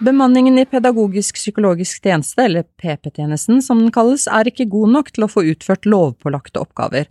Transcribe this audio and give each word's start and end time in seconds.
Bemanningen 0.00 0.58
i 0.58 0.64
pedagogisk-psykologisk 0.64 2.02
tjeneste, 2.02 2.42
eller 2.42 2.64
PP-tjenesten 2.80 3.60
som 3.62 3.82
den 3.82 3.92
kalles, 3.92 4.24
er 4.32 4.48
ikke 4.48 4.66
god 4.72 4.94
nok 4.94 5.10
til 5.12 5.26
å 5.26 5.28
få 5.28 5.44
utført 5.52 5.84
lovpålagte 5.84 6.62
oppgaver. 6.62 7.06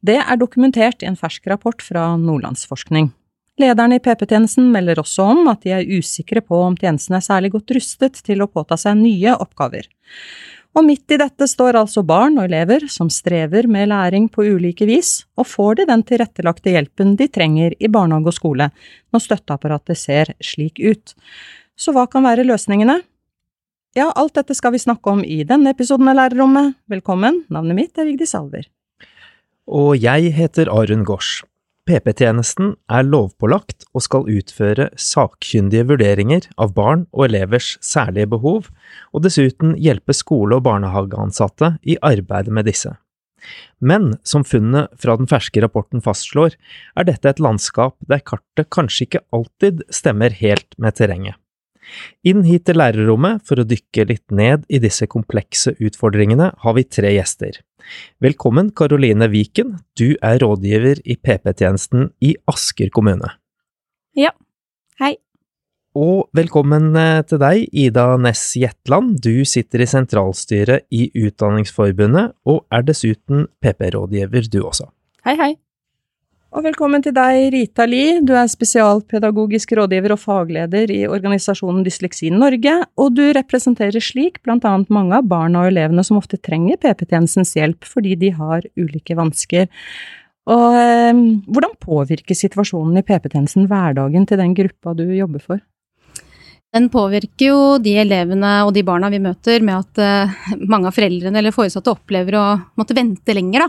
Det 0.00 0.16
er 0.18 0.40
dokumentert 0.40 1.04
i 1.04 1.08
en 1.10 1.18
fersk 1.20 1.46
rapport 1.52 1.84
fra 1.84 2.14
Nordlandsforskning. 2.16 3.10
Lederne 3.60 4.00
i 4.00 4.02
PP-tjenesten 4.02 4.70
melder 4.72 5.02
også 5.02 5.28
om 5.34 5.50
at 5.52 5.62
de 5.66 5.74
er 5.76 5.92
usikre 5.98 6.40
på 6.40 6.58
om 6.64 6.78
tjenesten 6.80 7.18
er 7.18 7.26
særlig 7.28 7.52
godt 7.58 7.74
rustet 7.76 8.22
til 8.24 8.40
å 8.40 8.48
påta 8.48 8.80
seg 8.80 8.96
nye 9.02 9.36
oppgaver. 9.36 9.84
Og 10.70 10.86
midt 10.86 11.10
i 11.10 11.18
dette 11.18 11.48
står 11.50 11.80
altså 11.80 12.04
barn 12.06 12.38
og 12.38 12.46
elever 12.46 12.84
som 12.92 13.08
strever 13.10 13.66
med 13.66 13.90
læring 13.90 14.28
på 14.30 14.44
ulike 14.54 14.86
vis, 14.86 15.24
og 15.34 15.48
får 15.50 15.80
de 15.80 15.86
den 15.90 16.04
tilrettelagte 16.06 16.70
hjelpen 16.76 17.16
de 17.18 17.26
trenger 17.26 17.74
i 17.78 17.90
barnehage 17.90 18.30
og 18.30 18.36
skole, 18.36 18.70
når 19.10 19.24
støtteapparatet 19.24 19.98
ser 19.98 20.30
slik 20.38 20.78
ut. 20.78 21.16
Så 21.74 21.94
hva 21.96 22.06
kan 22.06 22.22
være 22.26 22.46
løsningene? 22.46 23.00
Ja, 23.98 24.12
alt 24.14 24.36
dette 24.38 24.54
skal 24.54 24.76
vi 24.76 24.82
snakke 24.82 25.10
om 25.10 25.24
i 25.26 25.42
denne 25.42 25.72
episoden 25.74 26.06
av 26.12 26.20
Lærerrommet. 26.20 26.76
Velkommen, 26.86 27.42
navnet 27.50 27.74
mitt 27.74 27.98
er 27.98 28.06
Vigdis 28.06 28.36
Alver. 28.38 28.68
Og 29.66 29.96
jeg 29.98 30.30
heter 30.36 30.70
Arun 30.70 31.02
Gaars. 31.06 31.40
PP-tjenesten 31.90 32.76
er 32.92 33.02
lovpålagt 33.02 33.88
og 33.96 34.04
skal 34.04 34.28
utføre 34.30 34.86
sakkyndige 35.00 35.88
vurderinger 35.88 36.44
av 36.60 36.70
barn 36.76 37.08
og 37.10 37.24
elevers 37.26 37.72
særlige 37.82 38.30
behov, 38.30 38.68
og 39.10 39.24
dessuten 39.24 39.72
hjelpe 39.74 40.14
skole- 40.14 40.60
og 40.60 40.68
barnehageansatte 40.68 41.72
i 41.82 41.96
arbeidet 42.06 42.54
med 42.54 42.68
disse. 42.70 42.92
Men 43.82 44.12
som 44.22 44.44
funnet 44.46 44.92
fra 45.02 45.16
den 45.18 45.26
ferske 45.26 45.64
rapporten 45.64 46.04
fastslår, 46.04 46.54
er 46.94 47.08
dette 47.08 47.32
et 47.32 47.42
landskap 47.42 47.96
der 48.06 48.22
kartet 48.22 48.70
kanskje 48.70 49.08
ikke 49.08 49.24
alltid 49.34 49.82
stemmer 49.90 50.36
helt 50.44 50.76
med 50.78 50.94
terrenget. 51.00 51.40
Inn 52.22 52.44
hit 52.46 52.68
til 52.68 52.78
lærerrommet 52.78 53.42
for 53.48 53.58
å 53.58 53.66
dykke 53.66 54.06
litt 54.12 54.28
ned 54.30 54.68
i 54.70 54.78
disse 54.78 55.08
komplekse 55.10 55.74
utfordringene 55.80 56.52
har 56.62 56.76
vi 56.76 56.86
tre 56.86 57.16
gjester. 57.16 57.64
Velkommen 58.22 58.70
Karoline 58.76 59.30
Viken, 59.32 59.78
du 59.98 60.14
er 60.22 60.40
rådgiver 60.42 61.02
i 61.04 61.16
PP-tjenesten 61.16 62.10
i 62.24 62.34
Asker 62.50 62.92
kommune. 62.94 63.32
Ja, 64.18 64.32
hei. 65.00 65.14
Og 65.98 66.28
velkommen 66.36 66.92
eh, 66.94 67.22
til 67.26 67.40
deg, 67.42 67.64
Ida 67.74 68.14
Næss 68.22 68.52
Jetland, 68.60 69.18
du 69.24 69.42
sitter 69.48 69.82
i 69.82 69.88
sentralstyret 69.90 70.86
i 70.94 71.08
Utdanningsforbundet 71.18 72.36
og 72.46 72.62
er 72.70 72.86
dessuten 72.86 73.48
PP-rådgiver 73.62 74.46
du 74.52 74.62
også. 74.62 74.86
Hei, 75.26 75.34
hei. 75.40 75.52
Og 76.50 76.64
velkommen 76.66 76.98
til 76.98 77.12
deg, 77.14 77.52
Rita 77.54 77.84
Li. 77.86 78.18
Du 78.26 78.32
er 78.34 78.48
spesialpedagogisk 78.50 79.70
rådgiver 79.78 80.16
og 80.16 80.18
fagleder 80.18 80.90
i 80.90 81.04
organisasjonen 81.06 81.84
Dysleksi 81.86 82.32
Norge, 82.34 82.72
og 82.98 83.12
du 83.14 83.22
representerer 83.36 84.02
slik 84.02 84.40
blant 84.42 84.66
annet 84.66 84.90
mange 84.90 85.14
av 85.14 85.28
barna 85.30 85.62
og 85.62 85.70
elevene 85.70 86.02
som 86.02 86.18
ofte 86.18 86.40
trenger 86.42 86.80
PP-tjenestens 86.82 87.54
hjelp 87.54 87.86
fordi 87.86 88.16
de 88.18 88.32
har 88.34 88.66
ulike 88.74 89.14
vansker. 89.14 89.70
Og 90.50 90.74
eh, 90.74 91.22
hvordan 91.46 91.78
påvirker 91.86 92.34
situasjonen 92.34 92.98
i 92.98 93.06
PP-tjenesten 93.06 93.70
hverdagen 93.70 94.26
til 94.26 94.42
den 94.42 94.58
gruppa 94.58 94.96
du 94.98 95.06
jobber 95.06 95.46
for? 95.46 95.62
Den 96.70 96.86
påvirker 96.86 97.48
jo 97.48 97.62
de 97.82 97.96
elevene 97.98 98.50
og 98.62 98.70
de 98.76 98.84
barna 98.86 99.08
vi 99.10 99.18
møter 99.22 99.62
med 99.66 99.80
at 99.80 100.00
uh, 100.30 100.36
mange 100.70 100.86
av 100.86 100.94
foreldrene 100.94 101.40
eller 101.40 101.54
foresatte 101.54 101.90
opplever 101.90 102.36
å 102.38 102.44
måtte 102.78 102.94
vente 102.94 103.34
lenger 103.34 103.64
da, 103.64 103.68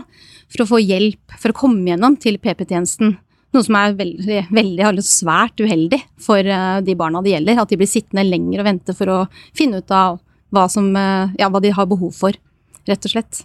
for 0.52 0.62
å 0.62 0.68
få 0.70 0.80
hjelp 0.84 1.34
for 1.34 1.50
å 1.50 1.58
komme 1.64 1.90
gjennom 1.90 2.14
til 2.22 2.38
PP-tjenesten. 2.38 3.16
Noe 3.52 3.66
som 3.66 3.76
er 3.80 3.96
veldig, 3.98 4.44
veldig 4.54 5.04
svært 5.04 5.58
uheldig 5.60 5.98
for 6.22 6.46
uh, 6.46 6.78
de 6.84 6.94
barna 6.98 7.24
det 7.26 7.34
gjelder. 7.34 7.64
At 7.64 7.74
de 7.74 7.80
blir 7.82 7.90
sittende 7.90 8.24
lenger 8.28 8.62
og 8.62 8.70
vente 8.70 8.94
for 8.96 9.10
å 9.10 9.20
finne 9.50 9.82
ut 9.82 9.96
av 9.98 10.20
hva, 10.54 10.68
som, 10.70 10.92
uh, 10.94 11.34
ja, 11.40 11.50
hva 11.50 11.62
de 11.64 11.74
har 11.74 11.90
behov 11.90 12.14
for, 12.14 12.38
rett 12.86 13.10
og 13.10 13.16
slett. 13.16 13.42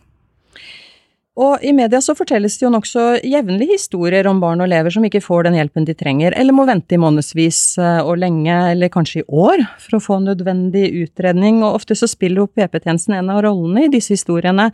Og 1.38 1.62
i 1.62 1.70
media 1.76 2.00
så 2.02 2.16
fortelles 2.18 2.56
det 2.58 2.66
jo 2.66 2.72
nokså 2.74 3.04
jevnlig 3.22 3.68
historier 3.76 4.26
om 4.26 4.40
barn 4.42 4.64
og 4.64 4.66
elever 4.66 4.94
som 4.94 5.04
ikke 5.06 5.22
får 5.22 5.46
den 5.46 5.58
hjelpen 5.60 5.86
de 5.86 5.94
trenger, 5.94 6.34
eller 6.34 6.56
må 6.56 6.66
vente 6.66 6.98
i 6.98 7.02
månedsvis 7.02 7.60
eh, 7.78 8.00
og 8.02 8.18
lenge, 8.24 8.56
eller 8.72 8.90
kanskje 8.94 9.22
i 9.22 9.28
år, 9.30 9.62
for 9.84 10.00
å 10.00 10.02
få 10.02 10.18
nødvendig 10.24 10.88
utredning, 11.04 11.62
og 11.62 11.78
ofte 11.78 11.98
så 11.98 12.10
spiller 12.10 12.42
jo 12.42 12.50
PP-tjenesten 12.50 13.20
en 13.20 13.30
av 13.36 13.44
rollene 13.46 13.86
i 13.86 13.92
disse 13.94 14.16
historiene. 14.18 14.72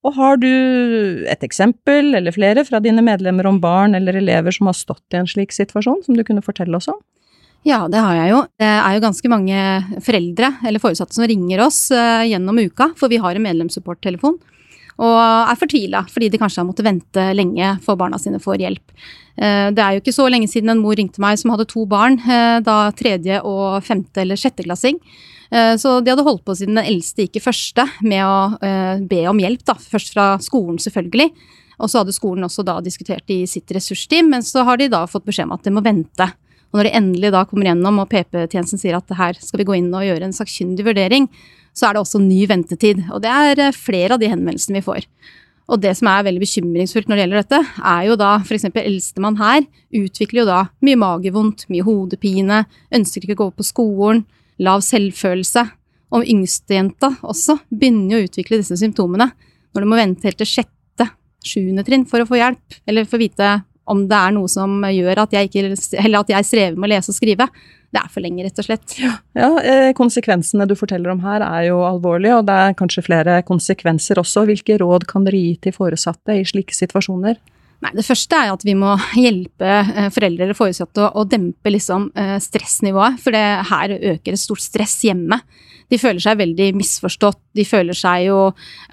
Og 0.00 0.16
har 0.16 0.40
du 0.40 0.48
et 1.28 1.44
eksempel, 1.44 2.14
eller 2.16 2.32
flere, 2.32 2.64
fra 2.64 2.80
dine 2.80 3.04
medlemmer 3.04 3.50
om 3.50 3.60
barn 3.60 3.98
eller 3.98 4.16
elever 4.16 4.56
som 4.56 4.70
har 4.70 4.78
stått 4.78 5.04
i 5.12 5.20
en 5.20 5.28
slik 5.28 5.52
situasjon, 5.52 6.00
som 6.06 6.16
du 6.16 6.24
kunne 6.24 6.44
fortelle 6.44 6.80
oss 6.80 6.88
om? 6.88 6.96
Ja, 7.68 7.82
det 7.92 8.00
har 8.00 8.14
jeg 8.16 8.30
jo. 8.32 8.38
Det 8.56 8.70
er 8.72 8.94
jo 8.96 9.02
ganske 9.04 9.28
mange 9.28 9.64
foreldre 10.00 10.48
eller 10.64 10.80
foresatte 10.80 11.12
som 11.12 11.26
ringer 11.28 11.60
oss 11.66 11.90
uh, 11.92 12.24
gjennom 12.24 12.56
uka, 12.56 12.94
for 12.96 13.12
vi 13.12 13.18
har 13.20 13.36
en 13.36 13.44
medlemssupporttelefon 13.44 14.38
og 15.00 15.16
er 15.16 15.58
fortvila 15.58 16.04
fordi 16.10 16.28
de 16.32 16.40
kanskje 16.40 16.60
har 16.60 16.68
måttet 16.68 16.86
vente 16.86 17.24
lenge 17.36 17.72
for 17.84 17.98
barna 18.00 18.18
sine 18.20 18.40
får 18.42 18.60
hjelp. 18.64 18.94
Eh, 19.40 19.68
det 19.72 19.82
er 19.82 19.96
jo 19.96 20.02
ikke 20.02 20.16
så 20.16 20.28
lenge 20.28 20.50
siden 20.50 20.72
en 20.74 20.82
mor 20.82 20.98
ringte 20.98 21.22
meg 21.22 21.38
som 21.40 21.54
hadde 21.54 21.68
to 21.70 21.86
barn, 21.88 22.18
eh, 22.20 22.58
da 22.64 22.90
tredje 22.96 23.40
og 23.46 23.80
femte 23.86 24.24
eller 24.24 24.40
sjetteklassing. 24.40 25.00
Eh, 25.50 25.74
så 25.80 25.98
de 26.04 26.12
hadde 26.12 26.26
holdt 26.26 26.44
på 26.44 26.56
siden 26.58 26.76
den 26.76 26.84
eldste 26.84 27.24
gikk 27.24 27.40
i 27.40 27.46
første 27.46 27.86
med 28.04 28.22
å 28.26 29.06
be 29.08 29.24
om 29.30 29.40
hjelp, 29.40 29.64
da. 29.64 29.74
Først 29.74 30.12
fra 30.14 30.26
skolen, 30.42 30.78
selvfølgelig. 30.78 31.32
Og 31.80 31.88
så 31.88 32.02
hadde 32.02 32.14
skolen 32.14 32.44
også 32.44 32.64
da 32.66 32.76
diskutert 32.84 33.32
i 33.32 33.46
sitt 33.48 33.72
ressursteam, 33.72 34.28
men 34.30 34.44
så 34.44 34.66
har 34.68 34.76
de 34.76 34.90
da 34.92 35.06
fått 35.08 35.24
beskjed 35.24 35.48
om 35.48 35.56
at 35.56 35.64
de 35.64 35.72
må 35.72 35.82
vente. 35.82 36.28
Og 36.70 36.78
når 36.78 36.86
de 36.86 36.96
endelig 37.00 37.32
da 37.34 37.42
kommer 37.48 37.66
gjennom 37.66 37.98
og 38.02 38.10
PP-tjenesten 38.12 38.80
sier 38.80 38.98
at 38.98 39.16
her 39.18 39.38
skal 39.42 39.62
vi 39.62 39.66
gå 39.66 39.76
inn 39.78 39.90
og 39.90 40.06
gjøre 40.06 40.28
en 40.28 40.36
sakkyndig 40.36 40.86
vurdering, 40.86 41.26
så 41.74 41.88
er 41.88 41.96
det 41.96 42.02
også 42.04 42.22
ny 42.22 42.44
ventetid. 42.50 43.04
Og 43.10 43.22
det 43.24 43.30
er 43.30 43.62
eh, 43.66 43.76
flere 43.76 44.16
av 44.16 44.22
de 44.22 44.30
henvendelsene 44.30 44.78
vi 44.78 44.86
får. 44.86 45.06
Og 45.70 45.78
det 45.82 45.92
som 45.98 46.08
er 46.10 46.24
veldig 46.26 46.42
bekymringsfullt 46.42 47.10
når 47.10 47.18
det 47.18 47.24
gjelder 47.24 47.42
dette, 47.44 47.60
er 47.92 48.06
jo 48.08 48.16
da 48.18 48.30
f.eks. 48.42 48.66
eldstemann 48.74 49.38
her 49.38 49.62
utvikler 49.94 50.42
jo 50.42 50.48
da 50.48 50.60
mye 50.82 50.98
magevondt, 50.98 51.68
mye 51.70 51.86
hodepine, 51.86 52.64
ønsker 52.94 53.26
ikke 53.26 53.36
å 53.38 53.42
gå 53.44 53.50
på 53.60 53.68
skolen, 53.68 54.24
lav 54.58 54.82
selvfølelse. 54.86 55.68
Og 56.10 56.26
yngstejenta 56.26 57.12
også 57.22 57.60
begynner 57.70 58.16
jo 58.16 58.22
å 58.24 58.26
utvikle 58.26 58.58
disse 58.58 58.80
symptomene 58.80 59.30
når 59.70 59.84
du 59.84 59.90
må 59.92 59.98
vente 60.00 60.26
helt 60.26 60.40
til 60.42 60.50
sjette, 60.50 61.06
sjuende 61.46 61.84
trinn 61.86 62.02
for 62.10 62.22
å 62.22 62.26
få 62.26 62.40
hjelp, 62.40 62.80
eller 62.90 63.06
få 63.06 63.20
vite 63.22 63.60
om 63.90 64.06
det 64.10 64.16
er 64.16 64.32
noe 64.36 64.50
som 64.50 64.80
gjør 64.86 65.24
at 65.24 65.36
jeg, 65.36 65.50
ikke, 65.50 65.74
eller 66.00 66.22
at 66.22 66.32
jeg 66.32 66.48
strever 66.48 66.78
med 66.78 66.88
å 66.88 66.92
lese 66.94 67.12
og 67.12 67.18
skrive 67.18 67.50
det 67.90 67.98
er 67.98 68.10
for 68.12 68.22
lenge, 68.22 68.44
rett 68.46 68.58
og 68.62 68.66
slett. 68.68 68.92
Ja, 69.00 69.16
ja, 69.34 69.48
eh, 69.66 69.92
Konsekvensene 69.98 70.66
du 70.70 70.76
forteller 70.78 71.10
om 71.10 71.22
her 71.24 71.42
er 71.42 71.64
jo 71.72 71.80
alvorlige, 71.82 72.36
og 72.38 72.46
det 72.46 72.54
er 72.54 72.76
kanskje 72.78 73.02
flere 73.02 73.40
konsekvenser 73.46 74.20
også. 74.22 74.44
Hvilke 74.46 74.76
råd 74.78 75.08
kan 75.10 75.26
dere 75.26 75.40
gi 75.40 75.56
til 75.66 75.74
foresatte 75.74 76.38
i 76.38 76.44
slike 76.46 76.76
situasjoner? 76.76 77.40
Nei, 77.80 77.92
Det 77.96 78.04
første 78.04 78.36
er 78.36 78.52
at 78.52 78.62
vi 78.66 78.76
må 78.78 78.94
hjelpe 79.24 79.72
eh, 79.80 80.06
foreldre 80.14 80.46
eller 80.46 80.58
foresatte 80.58 81.02
å, 81.02 81.10
å 81.18 81.26
dempe 81.26 81.72
liksom, 81.74 82.10
eh, 82.14 82.36
stressnivået. 82.38 83.18
For 83.24 83.34
det, 83.34 83.44
her 83.72 83.96
øker 84.14 84.36
et 84.36 84.44
stort 84.44 84.62
stress 84.62 85.00
hjemme. 85.08 85.40
De 85.90 85.98
føler 85.98 86.22
seg 86.22 86.38
veldig 86.38 86.70
misforstått. 86.78 87.40
De 87.58 87.66
føler 87.66 87.96
seg 87.98 88.28
jo 88.28 88.38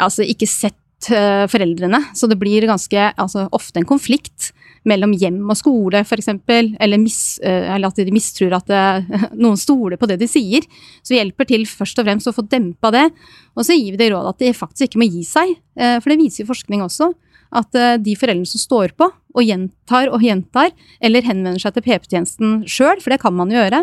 altså, 0.02 0.26
ikke 0.26 0.50
sett 0.50 0.80
foreldrene. 1.06 2.00
Så 2.18 2.26
det 2.26 2.40
blir 2.42 2.66
ganske 2.66 3.12
altså, 3.14 3.46
ofte 3.54 3.82
en 3.82 3.86
konflikt 3.86 4.52
mellom 4.88 5.14
hjem 5.18 5.42
og 5.48 5.58
skole, 5.60 6.02
f.eks., 6.04 6.30
eller, 6.48 7.02
mis, 7.02 7.20
eh, 7.44 7.68
eller 7.76 7.92
at 7.92 8.00
de 8.00 8.14
mistror 8.14 8.56
at 8.58 8.68
det, 8.70 8.82
eh, 9.12 9.28
noen 9.44 9.60
stoler 9.60 10.00
på 10.00 10.10
det 10.10 10.20
de 10.22 10.30
sier. 10.32 10.66
Så 11.02 11.14
vi 11.14 11.22
hjelper 11.22 11.50
til 11.50 11.68
først 11.70 12.02
og 12.02 12.08
fremst 12.08 12.32
å 12.32 12.36
få 12.36 12.46
dempa 12.50 12.92
det. 12.96 13.08
Og 13.56 13.68
så 13.68 13.78
gir 13.78 13.96
vi 13.96 14.02
det 14.02 14.12
råd 14.14 14.32
at 14.32 14.44
de 14.44 14.54
faktisk 14.56 14.90
ikke 14.90 15.04
må 15.04 15.10
gi 15.10 15.24
seg, 15.28 15.56
eh, 15.80 15.98
for 16.02 16.14
det 16.14 16.22
viser 16.22 16.44
jo 16.44 16.52
forskning 16.52 16.86
også. 16.86 17.14
At 17.58 17.72
de 18.04 18.12
foreldrene 18.20 18.44
som 18.44 18.60
står 18.60 18.92
på 19.00 19.06
og 19.08 19.40
gjentar 19.40 20.10
og 20.12 20.20
gjentar, 20.20 20.74
eller 21.00 21.24
henvender 21.24 21.62
seg 21.64 21.78
til 21.78 21.86
PP-tjenesten 21.86 22.58
sjøl, 22.68 23.00
for 23.00 23.14
det 23.14 23.22
kan 23.22 23.32
man 23.38 23.54
jo 23.54 23.56
gjøre, 23.56 23.80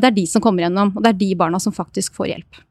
det 0.00 0.08
er 0.08 0.14
de 0.16 0.24
som 0.24 0.40
kommer 0.40 0.64
gjennom. 0.64 0.94
Og 0.96 1.04
det 1.04 1.10
er 1.12 1.18
de 1.20 1.28
barna 1.36 1.60
som 1.60 1.76
faktisk 1.76 2.16
får 2.16 2.30
hjelp. 2.30 2.62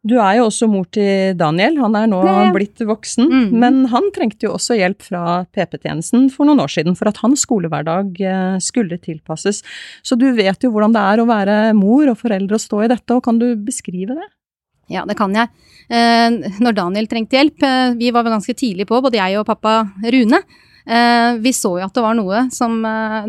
Du 0.00 0.14
er 0.16 0.38
jo 0.38 0.46
også 0.46 0.64
mor 0.70 0.86
til 0.94 1.34
Daniel, 1.36 1.74
han 1.82 1.96
er 1.98 2.06
nå 2.08 2.22
ja. 2.24 2.46
blitt 2.54 2.80
voksen. 2.88 3.26
Mm. 3.28 3.48
Men 3.60 3.80
han 3.92 4.06
trengte 4.16 4.46
jo 4.46 4.54
også 4.56 4.78
hjelp 4.78 5.04
fra 5.04 5.42
PP-tjenesten 5.52 6.30
for 6.32 6.48
noen 6.48 6.62
år 6.64 6.72
siden 6.72 6.96
for 6.96 7.10
at 7.10 7.20
hans 7.20 7.44
skolehverdag 7.44 8.22
eh, 8.24 8.56
skulle 8.64 8.96
tilpasses. 9.02 9.60
Så 10.00 10.16
du 10.16 10.30
vet 10.38 10.64
jo 10.64 10.72
hvordan 10.72 10.96
det 10.96 11.04
er 11.04 11.20
å 11.20 11.28
være 11.28 11.58
mor 11.76 12.08
og 12.08 12.16
foreldre 12.22 12.56
og 12.56 12.64
stå 12.64 12.86
i 12.86 12.90
dette, 12.94 13.12
og 13.12 13.26
kan 13.28 13.42
du 13.42 13.50
beskrive 13.60 14.16
det? 14.16 14.30
Ja, 14.90 15.04
det 15.06 15.18
kan 15.20 15.36
jeg. 15.36 15.52
Eh, 15.92 16.48
når 16.64 16.80
Daniel 16.80 17.10
trengte 17.10 17.36
hjelp, 17.36 17.60
eh, 17.68 17.92
vi 18.00 18.08
var 18.16 18.24
ganske 18.24 18.56
tidlig 18.56 18.88
på, 18.88 19.02
både 19.04 19.20
jeg 19.20 19.36
og 19.42 19.48
pappa 19.52 19.82
Rune. 20.08 20.44
Vi 20.90 21.50
så 21.54 21.70
jo 21.76 21.84
at 21.84 21.92
det 21.94 22.02
var 22.02 22.16
noe 22.18 22.38
som 22.50 22.80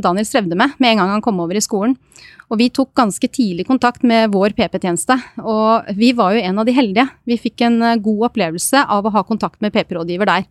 Daniel 0.02 0.26
strevde 0.26 0.56
med 0.58 0.72
med 0.82 0.94
en 0.94 1.02
gang 1.02 1.10
han 1.12 1.22
kom 1.22 1.38
over 1.44 1.60
i 1.60 1.62
skolen. 1.62 1.94
Og 2.52 2.60
vi 2.60 2.68
tok 2.74 2.92
ganske 3.00 3.28
tidlig 3.32 3.64
kontakt 3.70 4.04
med 4.04 4.34
vår 4.34 4.52
PP-tjeneste, 4.58 5.16
og 5.40 5.88
vi 5.96 6.12
var 6.18 6.36
jo 6.36 6.44
en 6.44 6.60
av 6.60 6.68
de 6.68 6.76
heldige. 6.76 7.08
Vi 7.30 7.40
fikk 7.40 7.64
en 7.64 7.80
eh, 7.88 8.00
god 8.04 8.28
opplevelse 8.28 8.84
av 8.92 9.08
å 9.08 9.14
ha 9.16 9.24
kontakt 9.28 9.62
med 9.64 9.72
PP-rådgiver 9.72 10.28
der. 10.28 10.48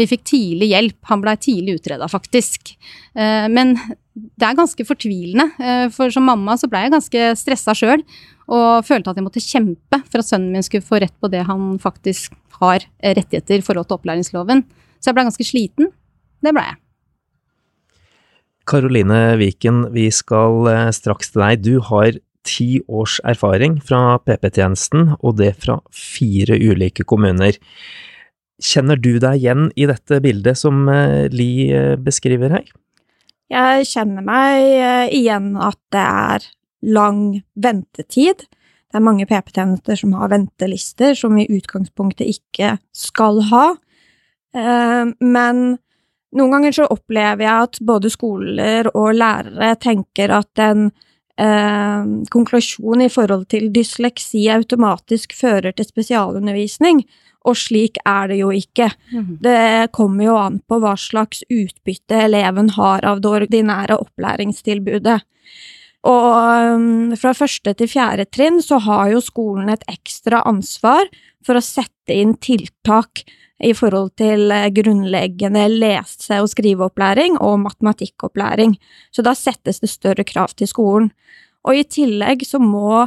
Vi 0.00 0.06
fikk 0.08 0.24
tidlig 0.30 0.70
hjelp, 0.70 0.96
han 1.10 1.20
blei 1.20 1.34
tidlig 1.36 1.76
utreda 1.82 2.08
faktisk. 2.08 2.72
Eh, 3.12 3.50
men 3.52 3.74
det 4.16 4.48
er 4.48 4.56
ganske 4.56 4.86
fortvilende, 4.88 5.50
eh, 5.60 5.86
for 5.92 6.14
som 6.14 6.24
mamma 6.24 6.56
så 6.56 6.70
blei 6.72 6.86
jeg 6.86 6.96
ganske 6.96 7.32
stressa 7.42 7.76
sjøl. 7.76 8.04
Og 8.52 8.86
følte 8.88 9.12
at 9.12 9.20
jeg 9.20 9.26
måtte 9.26 9.44
kjempe 9.44 10.00
for 10.08 10.22
at 10.22 10.28
sønnen 10.28 10.56
min 10.56 10.64
skulle 10.64 10.84
få 10.84 11.02
rett 11.04 11.14
på 11.20 11.30
det 11.32 11.44
han 11.48 11.76
faktisk 11.80 12.32
har 12.62 12.84
rettigheter 13.04 13.60
i 13.60 13.64
forhold 13.64 13.90
til 13.90 14.00
opplæringsloven. 14.00 14.64
Så 15.00 15.10
jeg 15.10 15.18
blei 15.18 15.28
ganske 15.28 15.46
sliten. 15.46 15.92
Det 16.42 16.52
blei 16.56 16.64
jeg. 16.72 16.81
Karoline 18.68 19.36
Viken, 19.40 19.86
vi 19.94 20.08
skal 20.14 20.68
eh, 20.70 20.90
straks 20.94 21.32
til 21.32 21.42
deg. 21.42 21.64
Du 21.64 21.74
har 21.88 22.18
ti 22.46 22.82
års 22.90 23.18
erfaring 23.26 23.78
fra 23.82 24.18
PP-tjenesten, 24.22 25.14
og 25.20 25.38
det 25.40 25.54
fra 25.62 25.78
fire 25.94 26.58
ulike 26.58 27.06
kommuner. 27.08 27.58
Kjenner 28.62 28.98
du 28.98 29.16
deg 29.22 29.40
igjen 29.40 29.68
i 29.74 29.86
dette 29.90 30.20
bildet 30.22 30.60
som 30.60 30.86
eh, 30.90 31.28
Li 31.34 31.68
eh, 31.74 31.94
beskriver 31.98 32.54
her? 32.58 32.66
Jeg 33.52 33.84
kjenner 33.90 34.24
meg 34.24 35.12
igjen 35.12 35.52
at 35.60 35.76
det 35.92 36.02
er 36.02 36.44
lang 36.88 37.42
ventetid. 37.52 38.46
Det 38.46 38.96
er 38.96 39.04
mange 39.04 39.26
PP-tjenester 39.28 39.98
som 39.98 40.14
har 40.16 40.30
ventelister, 40.32 41.12
som 41.18 41.36
i 41.36 41.44
utgangspunktet 41.50 42.30
ikke 42.32 42.78
skal 42.96 43.42
ha. 43.50 43.66
Men 44.54 45.60
noen 46.36 46.54
ganger 46.56 46.76
så 46.76 46.88
opplever 46.92 47.44
jeg 47.44 47.66
at 47.68 47.80
både 47.84 48.10
skoler 48.12 48.88
og 48.94 49.16
lærere 49.18 49.74
tenker 49.80 50.32
at 50.32 50.62
en 50.64 50.86
eh, 51.40 52.12
konklusjon 52.32 53.04
i 53.04 53.10
forhold 53.12 53.48
til 53.52 53.68
dysleksi 53.74 54.46
automatisk 54.54 55.36
fører 55.36 55.76
til 55.76 55.88
spesialundervisning, 55.88 57.04
og 57.42 57.58
slik 57.58 57.98
er 58.06 58.30
det 58.30 58.38
jo 58.38 58.52
ikke. 58.54 58.88
Mm. 59.10 59.36
Det 59.42 59.92
kommer 59.96 60.28
jo 60.28 60.38
an 60.38 60.60
på 60.68 60.78
hva 60.82 60.94
slags 61.00 61.42
utbytte 61.50 62.24
eleven 62.28 62.70
har 62.78 63.04
av 63.08 63.22
det 63.22 63.32
ordinære 63.42 63.98
opplæringstilbudet. 63.98 65.18
Og 66.08 66.74
um, 66.74 67.12
fra 67.18 67.30
første 67.36 67.74
til 67.78 67.90
fjerde 67.90 68.26
trinn 68.34 68.58
så 68.62 68.80
har 68.82 69.12
jo 69.12 69.20
skolen 69.22 69.70
et 69.70 69.84
ekstra 69.90 70.42
ansvar 70.48 71.06
for 71.46 71.58
å 71.58 71.62
sette 71.62 72.14
inn 72.14 72.34
tiltak 72.42 73.22
i 73.62 73.72
forhold 73.76 74.12
til 74.20 74.50
eh, 74.54 74.70
grunnleggende 74.74 75.66
lese- 75.70 76.40
og 76.42 76.50
skriveopplæring 76.50 77.38
og 77.40 77.60
matematikkopplæring. 77.66 78.76
Så 79.14 79.22
da 79.22 79.34
settes 79.38 79.80
det 79.80 79.90
større 79.92 80.26
krav 80.26 80.56
til 80.56 80.70
skolen. 80.70 81.12
Og 81.62 81.78
i 81.78 81.86
tillegg 81.86 82.42
så 82.46 82.58
må 82.58 83.06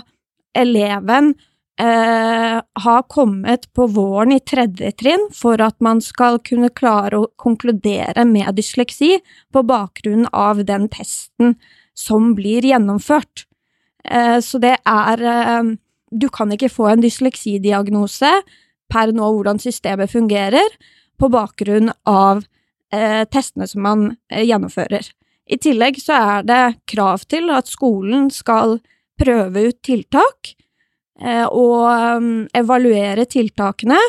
eleven 0.56 1.34
eh, 1.80 2.60
ha 2.86 2.96
kommet 3.12 3.68
på 3.76 3.88
våren 3.92 4.36
i 4.36 4.40
tredje 4.40 4.94
trinn 5.00 5.28
for 5.36 5.62
at 5.64 5.78
man 5.84 6.02
skal 6.04 6.40
kunne 6.46 6.72
klare 6.76 7.20
å 7.20 7.32
konkludere 7.42 8.26
med 8.30 8.56
dysleksi 8.56 9.18
på 9.54 9.66
bakgrunn 9.68 10.30
av 10.32 10.64
den 10.68 10.88
testen 10.92 11.58
som 11.96 12.34
blir 12.38 12.66
gjennomført. 12.66 13.46
Eh, 14.06 14.40
så 14.40 14.62
det 14.62 14.78
er 14.86 15.26
eh, 15.26 15.76
Du 16.16 16.30
kan 16.30 16.52
ikke 16.54 16.70
få 16.70 16.86
en 16.88 17.02
dysleksidiagnose 17.04 18.30
per 18.92 19.14
nå 19.16 19.32
hvordan 19.36 19.62
systemet 19.62 20.12
fungerer, 20.12 20.78
på 21.16 21.30
bakgrunn 21.32 21.94
av 22.10 22.44
eh, 22.94 23.24
testene 23.32 23.68
som 23.72 23.86
man 23.86 24.08
eh, 24.32 24.44
gjennomfører. 24.44 25.08
I 25.46 25.58
tillegg 25.62 26.00
så 26.02 26.18
er 26.18 26.48
det 26.48 26.64
krav 26.90 27.24
til 27.30 27.52
at 27.54 27.70
skolen 27.70 28.28
skal 28.34 28.80
prøve 29.22 29.70
ut 29.70 29.80
tiltak 29.86 30.56
eh, 31.22 31.46
og 31.46 31.86
um, 31.88 32.32
evaluere 32.58 33.28
tiltakene 33.30 34.00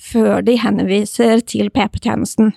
før 0.00 0.44
de 0.44 0.56
henviser 0.60 1.44
til 1.46 1.70
PP-tjenesten. 1.72 2.52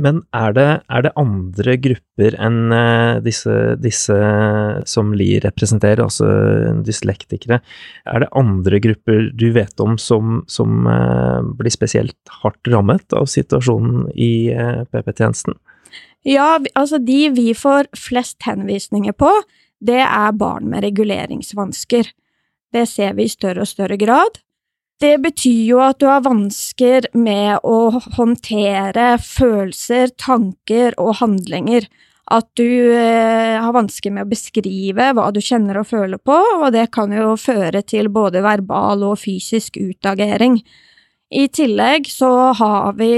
Men 0.00 0.22
er 0.32 0.54
det, 0.56 0.68
er 0.88 1.02
det, 1.04 1.12
andre 1.20 1.74
grupper 1.84 2.36
enn 2.40 2.72
uh, 2.72 3.20
disse, 3.24 3.52
disse, 3.82 4.16
som 4.88 5.10
Li 5.16 5.34
representerer, 5.44 6.00
altså 6.00 6.28
dyslektikere? 6.86 7.60
Er 8.08 8.24
det 8.24 8.30
andre 8.38 8.80
grupper 8.82 9.28
du 9.36 9.50
vet 9.52 9.82
om 9.84 9.98
som, 10.00 10.40
som 10.48 10.88
uh, 10.88 11.44
blir 11.58 11.74
spesielt 11.74 12.16
hardt 12.40 12.72
rammet 12.72 13.12
av 13.12 13.28
situasjonen 13.28 14.08
i 14.16 14.32
uh, 14.56 14.82
PP-tjenesten? 14.88 15.58
Ja, 16.24 16.56
altså 16.78 17.02
de 17.02 17.26
vi 17.34 17.50
får 17.58 17.90
flest 17.98 18.40
henvisninger 18.46 19.12
på, 19.12 19.30
det 19.82 20.00
er 20.06 20.38
barn 20.38 20.70
med 20.70 20.86
reguleringsvansker. 20.86 22.08
Det 22.72 22.86
ser 22.88 23.18
vi 23.18 23.26
i 23.26 23.32
større 23.32 23.66
og 23.66 23.68
større 23.68 23.98
grad. 24.00 24.40
Det 25.02 25.16
betyr 25.18 25.62
jo 25.66 25.80
at 25.82 25.98
du 25.98 26.06
har 26.06 26.22
vansker 26.22 27.08
med 27.18 27.64
å 27.66 27.98
håndtere 28.14 29.16
følelser, 29.18 30.12
tanker 30.20 30.94
og 31.02 31.16
handlinger. 31.18 31.88
At 32.30 32.46
du 32.54 32.94
eh, 32.94 33.58
har 33.58 33.74
vansker 33.74 34.14
med 34.14 34.28
å 34.28 34.30
beskrive 34.30 35.08
hva 35.16 35.24
du 35.34 35.40
kjenner 35.42 35.80
og 35.80 35.88
føler 35.90 36.22
på, 36.22 36.36
og 36.60 36.68
det 36.76 36.86
kan 36.94 37.10
jo 37.16 37.34
føre 37.34 37.82
til 37.82 38.12
både 38.14 38.44
verbal 38.46 39.02
og 39.08 39.18
fysisk 39.24 39.80
utagering. 39.82 40.60
I 41.34 41.48
tillegg 41.50 42.06
så 42.12 42.52
har 42.60 42.94
vi 42.94 43.12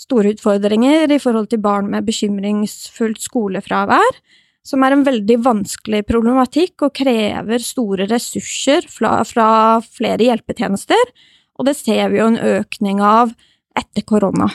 store 0.00 0.34
utfordringer 0.34 1.16
i 1.16 1.20
forhold 1.22 1.48
til 1.48 1.64
barn 1.64 1.88
med 1.94 2.04
bekymringsfullt 2.04 3.24
skolefravær 3.24 4.20
som 4.66 4.84
er 4.84 4.94
en 4.94 5.04
veldig 5.06 5.38
vanskelig 5.44 6.02
problematikk 6.08 6.86
og 6.86 6.94
krever 6.96 7.62
store 7.64 8.06
ressurser 8.10 8.86
fra, 8.92 9.20
fra 9.24 9.48
flere 9.84 10.26
hjelpetjenester, 10.28 11.12
og 11.60 11.68
det 11.68 11.76
ser 11.78 12.10
vi 12.12 12.20
jo 12.20 12.30
en 12.30 12.40
økning 12.40 13.00
av 13.04 13.32
etter 13.78 14.04
korona. 14.08 14.48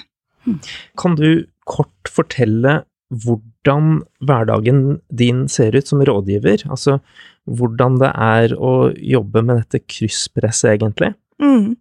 Kan 0.99 1.17
du 1.17 1.45
kort 1.65 2.11
fortelle 2.11 2.83
hvordan 3.13 4.01
hverdagen 4.25 4.99
din 5.13 5.45
ser 5.51 5.77
ut 5.77 5.87
som 5.89 6.01
rådgiver? 6.05 6.65
Altså 6.69 6.99
hvordan 7.45 7.99
det 8.01 8.11
er 8.11 8.55
å 8.57 8.91
jobbe 8.97 9.43
med 9.45 9.61
dette 9.61 9.83
krysspresset, 9.85 10.75
egentlig? 10.75 11.13
Mm. 11.41 11.75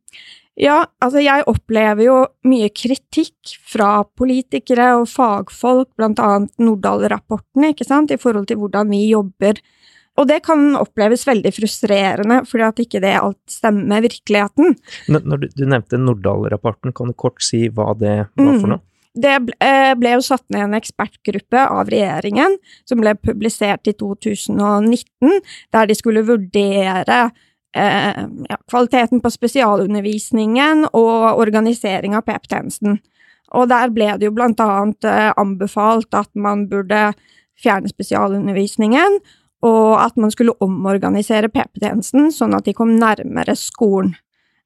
Ja, 0.61 0.85
altså 1.03 1.19
jeg 1.23 1.47
opplever 1.51 2.05
jo 2.07 2.19
mye 2.47 2.69
kritikk 2.71 3.57
fra 3.67 4.05
politikere 4.17 4.93
og 5.01 5.09
fagfolk, 5.11 5.91
blant 5.99 6.23
annet 6.23 6.53
Nordahl-rapporten, 6.63 7.67
ikke 7.73 7.87
sant, 7.89 8.15
i 8.15 8.21
forhold 8.21 8.47
til 8.51 8.61
hvordan 8.61 8.93
vi 8.95 9.03
jobber. 9.09 9.59
Og 10.15 10.29
det 10.31 10.45
kan 10.47 10.77
oppleves 10.79 11.27
veldig 11.27 11.51
frustrerende, 11.57 12.45
fordi 12.47 12.67
at 12.69 12.83
ikke 12.85 13.03
det 13.03 13.17
alt 13.19 13.41
stemmer 13.51 13.89
med 13.97 14.05
virkeligheten. 14.07 14.77
Når 15.11 15.43
du, 15.43 15.49
du 15.59 15.65
nevnte 15.67 15.99
Nordahl-rapporten, 15.99 16.95
kan 16.95 17.11
du 17.11 17.17
kort 17.19 17.43
si 17.43 17.67
hva 17.67 17.91
det 17.99 18.21
var 18.23 18.53
for 18.53 18.69
mm. 18.69 18.75
noe? 18.77 18.85
Det 19.15 19.35
ble, 19.47 19.73
ble 19.99 20.13
jo 20.17 20.23
satt 20.27 20.43
ned 20.51 20.65
en 20.67 20.79
ekspertgruppe 20.79 21.67
av 21.71 21.91
regjeringen, 21.91 22.57
som 22.87 23.03
ble 23.03 23.13
publisert 23.19 23.91
i 23.91 23.95
2019, 23.95 25.43
der 25.75 25.91
de 25.91 25.99
skulle 25.99 26.25
vurdere 26.27 27.19
eh, 27.75 28.25
ja, 28.49 28.59
kvaliteten 28.71 29.21
på 29.21 29.33
spesialundervisningen 29.33 30.89
og 30.93 31.41
organisering 31.43 32.17
av 32.17 32.27
PP-tjenesten. 32.29 32.99
Og 33.55 33.71
der 33.71 33.93
ble 33.95 34.11
det 34.19 34.29
jo 34.29 34.35
blant 34.35 34.61
annet 34.63 35.07
eh, 35.07 35.31
anbefalt 35.41 36.15
at 36.17 36.31
man 36.35 36.67
burde 36.71 37.13
fjerne 37.61 37.91
spesialundervisningen, 37.91 39.21
og 39.65 39.91
at 39.97 40.19
man 40.21 40.33
skulle 40.33 40.57
omorganisere 40.65 41.49
PP-tjenesten 41.53 42.33
sånn 42.35 42.57
at 42.57 42.67
de 42.67 42.75
kom 42.77 42.97
nærmere 43.01 43.55
skolen. 43.57 44.15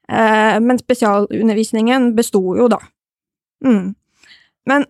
Eh, 0.09 0.57
men 0.63 0.81
spesialundervisningen 0.81 2.11
besto 2.17 2.41
jo, 2.57 2.67
da. 2.71 2.81
Mm. 3.65 3.93
Men 4.69 4.85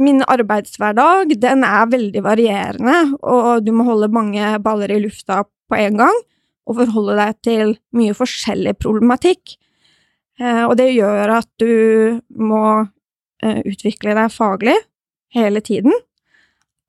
min 0.00 0.22
arbeidshverdag, 0.24 1.34
den 1.40 1.64
er 1.66 1.90
veldig 1.90 2.22
varierende, 2.24 2.98
og 3.20 3.64
du 3.66 3.72
må 3.76 3.88
holde 3.88 4.12
mange 4.12 4.54
baller 4.64 4.92
i 4.94 5.00
lufta 5.02 5.42
på 5.68 5.76
en 5.76 5.98
gang 6.00 6.20
og 6.68 6.76
forholde 6.82 7.16
deg 7.18 7.38
til 7.46 7.72
mye 7.96 8.16
forskjellig 8.16 8.76
problematikk. 8.82 9.56
Eh, 10.40 10.64
og 10.66 10.76
det 10.80 10.90
gjør 10.92 11.38
at 11.38 11.48
du 11.60 12.20
må 12.36 12.64
eh, 13.42 13.62
utvikle 13.64 14.16
deg 14.18 14.34
faglig 14.34 14.76
hele 15.34 15.62
tiden. 15.64 15.94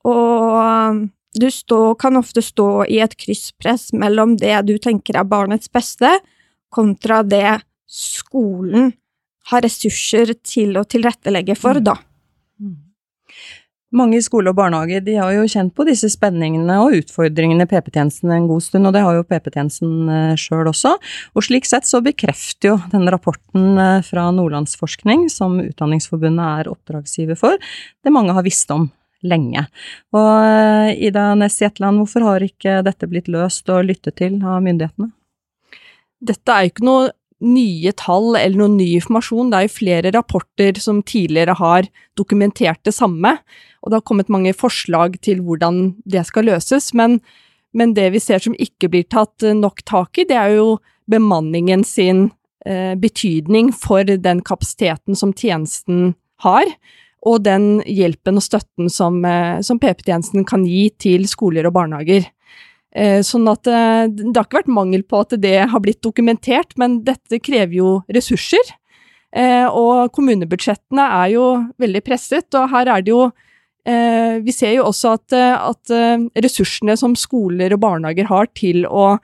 Og 0.07 1.07
du 1.39 1.47
stå, 1.53 1.79
kan 1.99 2.17
ofte 2.19 2.43
stå 2.43 2.85
i 2.89 2.99
et 3.03 3.15
krysspress 3.19 3.91
mellom 3.93 4.35
det 4.39 4.55
du 4.67 4.77
tenker 4.81 5.19
er 5.19 5.27
barnets 5.29 5.71
beste, 5.71 6.11
kontra 6.73 7.21
det 7.23 7.59
skolen 7.89 8.91
har 9.49 9.65
ressurser 9.65 10.35
til 10.45 10.77
å 10.77 10.85
tilrettelegge 10.85 11.55
for, 11.57 11.79
da. 11.81 11.95
Mm. 12.61 12.88
Mange 13.89 14.19
i 14.19 14.21
skole 14.21 14.51
og 14.51 14.57
barnehage 14.59 14.99
de 15.01 15.15
har 15.17 15.31
jo 15.33 15.47
kjent 15.49 15.73
på 15.73 15.85
disse 15.87 16.11
spenningene 16.13 16.75
og 16.83 16.93
utfordringene 16.99 17.65
i 17.65 17.69
PP-tjenesten 17.71 18.29
en 18.35 18.45
god 18.49 18.61
stund, 18.61 18.85
og 18.85 18.93
det 18.93 19.01
har 19.01 19.17
jo 19.17 19.25
PP-tjenesten 19.25 20.11
eh, 20.13 20.35
sjøl 20.37 20.69
også. 20.69 20.91
Og 21.33 21.45
slik 21.47 21.65
sett 21.65 21.89
så 21.89 22.03
bekrefter 22.05 22.69
jo 22.69 22.75
denne 22.93 23.09
rapporten 23.15 23.81
eh, 23.81 24.05
fra 24.05 24.27
Nordlandsforskning, 24.35 25.25
som 25.33 25.57
Utdanningsforbundet 25.63 26.61
er 26.61 26.69
oppdragsgiver 26.69 27.39
for, 27.39 27.57
det 28.05 28.13
mange 28.13 28.37
har 28.37 28.45
visst 28.45 28.69
om 28.75 28.91
lenge. 29.25 29.65
Og 30.13 30.29
eh, 30.37 30.93
Ida 31.09 31.31
Næss 31.39 31.57
Jetland, 31.63 32.03
hvorfor 32.03 32.27
har 32.29 32.45
ikke 32.45 32.83
dette 32.85 33.09
blitt 33.09 33.31
løst 33.31 33.73
og 33.73 33.89
lyttet 33.89 34.19
til 34.21 34.37
av 34.45 34.61
myndighetene? 34.69 35.09
Dette 36.29 36.53
er 36.53 36.67
jo 36.67 36.73
ikke 36.75 36.85
noe 36.85 37.09
nye 37.39 37.91
tall 37.95 38.35
eller 38.35 38.57
noen 38.59 38.77
ny 38.79 38.87
informasjon, 38.97 39.51
det 39.51 39.57
er 39.59 39.67
jo 39.67 39.75
flere 39.77 40.11
rapporter 40.15 40.79
som 40.81 41.01
tidligere 41.07 41.55
har 41.59 41.87
dokumentert 42.19 42.81
det 42.87 42.93
samme, 42.95 43.37
og 43.79 43.91
det 43.91 43.99
har 43.99 44.07
kommet 44.07 44.31
mange 44.31 44.53
forslag 44.57 45.15
til 45.23 45.43
hvordan 45.45 45.93
det 46.03 46.25
skal 46.27 46.49
løses, 46.51 46.91
men, 46.93 47.19
men 47.71 47.95
det 47.95 48.09
vi 48.15 48.23
ser 48.23 48.43
som 48.43 48.57
ikke 48.59 48.91
blir 48.91 49.07
tatt 49.07 49.45
nok 49.55 49.85
tak 49.87 50.19
i, 50.19 50.27
det 50.27 50.35
er 50.35 50.57
jo 50.57 50.79
bemanningen 51.09 51.85
sin 51.87 52.27
eh, 52.67 52.95
betydning 52.99 53.71
for 53.73 54.03
den 54.03 54.43
kapasiteten 54.45 55.15
som 55.17 55.31
tjenesten 55.33 56.13
har, 56.43 56.67
og 57.27 57.43
den 57.43 57.79
hjelpen 57.87 58.39
og 58.39 58.45
støtten 58.45 58.91
som, 58.91 59.23
eh, 59.25 59.59
som 59.63 59.79
PP-tjenesten 59.79 60.45
kan 60.47 60.67
gi 60.67 60.89
til 60.99 61.27
skoler 61.27 61.67
og 61.67 61.75
barnehager. 61.79 62.27
Eh, 62.89 63.21
sånn 63.21 63.45
at 63.51 63.69
eh, 63.69 64.07
det 64.09 64.33
har 64.33 64.47
ikke 64.47 64.63
vært 64.63 64.71
mangel 64.73 65.03
på 65.05 65.21
at 65.21 65.35
det 65.41 65.57
har 65.69 65.81
blitt 65.83 66.01
dokumentert, 66.05 66.73
men 66.81 67.03
dette 67.05 67.41
krever 67.43 67.75
jo 67.77 67.91
ressurser. 68.09 68.73
Eh, 69.29 69.67
og 69.69 70.09
kommunebudsjettene 70.15 71.05
er 71.19 71.35
jo 71.35 71.45
veldig 71.81 72.01
presset, 72.05 72.49
og 72.57 72.71
her 72.73 72.95
er 72.95 73.05
det 73.05 73.15
jo 73.15 73.29
Vi 73.89 74.53
ser 74.53 74.73
jo 74.75 74.83
også 74.85 75.15
at, 75.15 75.33
at 75.33 75.91
ressursene 76.43 76.93
som 76.99 77.15
skoler 77.17 77.73
og 77.73 77.79
barnehager 77.81 78.27
har 78.29 78.49
til 78.53 78.83
å 78.85 79.15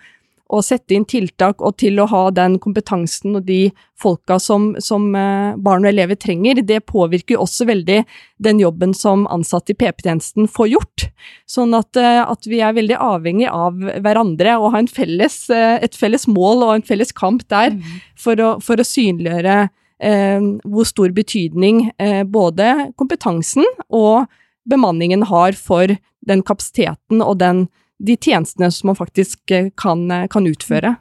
å 0.54 0.62
sette 0.62 0.94
inn 0.94 1.06
tiltak 1.10 1.62
og 1.66 1.78
til 1.82 1.98
å 2.00 2.06
ha 2.12 2.24
den 2.34 2.60
kompetansen 2.62 3.38
og 3.40 3.48
de 3.48 3.72
folka 3.98 4.38
som, 4.42 4.74
som 4.84 5.08
eh, 5.18 5.56
barn 5.58 5.86
og 5.88 5.90
elever 5.90 6.18
trenger, 6.22 6.62
det 6.62 6.84
påvirker 6.86 7.42
også 7.42 7.66
veldig 7.70 8.04
den 8.46 8.60
jobben 8.62 8.94
som 8.98 9.26
ansatte 9.34 9.74
i 9.74 9.78
PP-tjenesten 9.80 10.50
får 10.52 10.70
gjort. 10.76 11.08
Sånn 11.50 11.74
at, 11.78 11.98
eh, 11.98 12.22
at, 12.22 12.46
vi 12.46 12.62
er 12.62 12.76
veldig 12.78 13.00
avhengig 13.02 13.50
av 13.50 13.80
hverandre 14.06 14.58
og 14.62 14.76
har 14.76 14.92
felles, 14.94 15.40
eh, 15.50 15.80
et 15.82 15.98
felles 15.98 16.28
mål 16.30 16.68
og 16.68 16.76
en 16.76 16.86
felles 16.86 17.16
kamp 17.16 17.48
der 17.50 17.74
mm. 17.74 17.96
for, 18.14 18.38
å, 18.38 18.52
for, 18.62 18.78
å, 18.78 18.86
synliggjøre 18.86 19.58
eh, 19.66 20.50
hvor 20.62 20.86
stor 20.86 21.16
betydning 21.16 21.88
eh, 21.98 22.22
både 22.22 22.92
kompetansen 23.00 23.66
og 23.90 24.30
bemanningen 24.70 25.26
har 25.32 25.58
for 25.58 25.98
den 26.26 26.46
kapasiteten 26.46 27.22
og 27.26 27.40
den 27.42 27.66
de 27.98 28.18
tjenestene 28.18 28.72
som 28.72 28.92
man 28.92 29.00
faktisk 29.00 29.52
eh, 29.52 29.72
kan, 29.78 30.10
eh, 30.12 30.28
kan 30.28 30.48
utføre. 30.48 30.96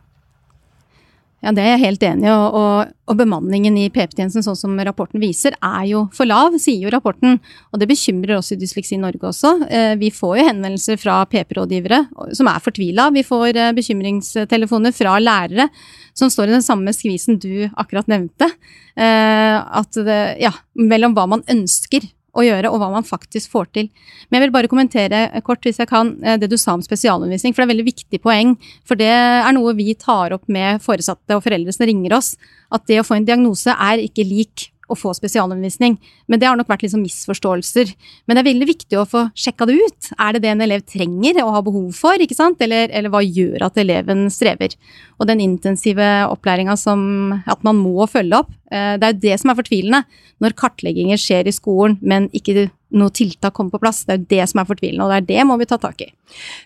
Ja, 1.44 1.52
Det 1.52 1.60
er 1.60 1.74
jeg 1.74 1.82
helt 1.82 2.04
enig 2.08 2.24
i. 2.24 2.32
Og, 2.32 2.54
og, 2.56 2.92
og, 3.10 3.16
bemanningen 3.18 3.74
i 3.76 3.90
PP-tjenesten, 3.92 4.40
sånn 4.46 4.56
som 4.56 4.78
rapporten 4.80 5.20
viser, 5.20 5.52
er 5.60 5.82
jo 5.90 6.06
for 6.16 6.24
lav, 6.24 6.56
sier 6.56 6.86
jo 6.86 6.92
rapporten. 6.94 7.36
Og 7.68 7.82
det 7.82 7.90
bekymrer 7.90 8.38
oss 8.38 8.48
i 8.54 8.56
Dysleksi 8.56 8.96
Norge 8.96 9.28
også. 9.28 9.52
Eh, 9.68 9.92
vi 10.00 10.08
får 10.14 10.38
jo 10.38 10.46
henvendelser 10.48 10.96
fra 11.02 11.18
PP-rådgivere 11.28 12.00
som 12.38 12.48
er 12.48 12.64
fortvila. 12.64 13.10
Vi 13.12 13.26
får 13.28 13.60
bekymringstelefoner 13.76 14.96
fra 14.96 15.18
lærere 15.20 15.68
som 16.16 16.32
står 16.32 16.48
i 16.48 16.56
den 16.56 16.64
samme 16.64 16.96
skvisen 16.96 17.36
du 17.42 17.66
akkurat 17.74 18.08
nevnte. 18.08 18.48
At 18.94 19.96
det, 20.06 20.18
ja, 20.38 20.52
mellom 20.78 21.16
hva 21.16 21.26
man 21.26 21.42
ønsker 21.50 22.06
å 22.34 22.44
gjøre, 22.44 22.70
og 22.70 22.80
hva 22.82 22.90
man 22.92 23.06
faktisk 23.06 23.52
får 23.52 23.70
til. 23.76 23.88
Men 24.28 24.38
jeg 24.38 24.46
vil 24.46 24.54
bare 24.56 24.70
kommentere 24.70 25.22
kort, 25.46 25.62
hvis 25.64 25.80
jeg 25.82 25.90
kan, 25.90 26.14
eh, 26.22 26.36
det 26.40 26.50
du 26.50 26.56
sa 26.58 26.74
om 26.74 26.82
spesialundervisning, 26.84 27.54
for 27.54 27.62
det 27.62 27.68
er 27.68 27.74
veldig 27.74 27.88
viktig 27.90 28.22
poeng. 28.24 28.56
For 28.84 28.98
det 28.98 29.10
er 29.10 29.52
noe 29.56 29.74
vi 29.78 29.94
tar 29.94 30.34
opp 30.36 30.48
med 30.48 30.82
foresatte 30.82 31.36
og 31.36 31.44
foreldre 31.46 31.72
som 31.72 31.86
ringer 31.86 32.16
oss, 32.16 32.34
at 32.74 32.86
det 32.90 33.00
å 33.00 33.06
få 33.06 33.16
en 33.16 33.28
diagnose 33.28 33.70
er 33.70 34.02
ikke 34.02 34.26
lik 34.26 34.70
å 34.90 34.96
få 34.98 35.14
spesialundervisning. 35.16 35.96
Men 36.28 36.40
det 36.40 36.48
har 36.48 36.58
nok 36.58 36.70
vært 36.70 36.84
liksom 36.86 37.04
misforståelser. 37.04 37.92
Men 38.26 38.36
det 38.36 38.42
er 38.42 38.50
veldig 38.50 38.68
viktig 38.68 38.98
å 39.00 39.06
få 39.08 39.26
sjekka 39.38 39.68
det 39.68 39.78
ut. 39.80 40.10
Er 40.18 40.36
det 40.36 40.44
det 40.44 40.52
en 40.52 40.64
elev 40.66 40.84
trenger 40.88 41.40
og 41.44 41.54
har 41.56 41.66
behov 41.66 41.88
for, 41.96 42.20
ikke 42.20 42.36
sant? 42.36 42.60
Eller, 42.64 42.92
eller 42.92 43.12
hva 43.12 43.22
gjør 43.24 43.66
at 43.68 43.80
eleven 43.80 44.26
strever? 44.32 44.76
Og 45.18 45.28
den 45.30 45.42
intensive 45.44 46.10
opplæringa 46.30 46.76
som 46.80 47.34
at 47.40 47.64
man 47.66 47.80
må 47.80 48.08
følge 48.10 48.44
opp, 48.44 48.52
eh, 48.70 48.94
det 49.00 49.08
er 49.08 49.14
jo 49.14 49.24
det 49.26 49.40
som 49.40 49.52
er 49.52 49.60
fortvilende. 49.60 50.04
Når 50.44 50.58
kartlegginger 50.58 51.20
skjer 51.20 51.48
i 51.48 51.54
skolen, 51.54 51.98
men 52.02 52.28
ikke 52.36 52.68
noe 52.94 53.12
tiltak 53.14 53.54
kommer 53.56 53.74
på 53.74 53.82
plass. 53.82 54.04
Det 54.06 54.14
er 54.14 54.20
jo 54.20 54.28
det 54.30 54.50
som 54.50 54.62
er 54.62 54.68
fortvilende, 54.68 55.06
og 55.06 55.12
det 55.12 55.22
er 55.22 55.30
det 55.30 55.48
må 55.48 55.58
vi 55.60 55.68
ta 55.68 55.78
tak 55.80 56.04
i. 56.04 56.10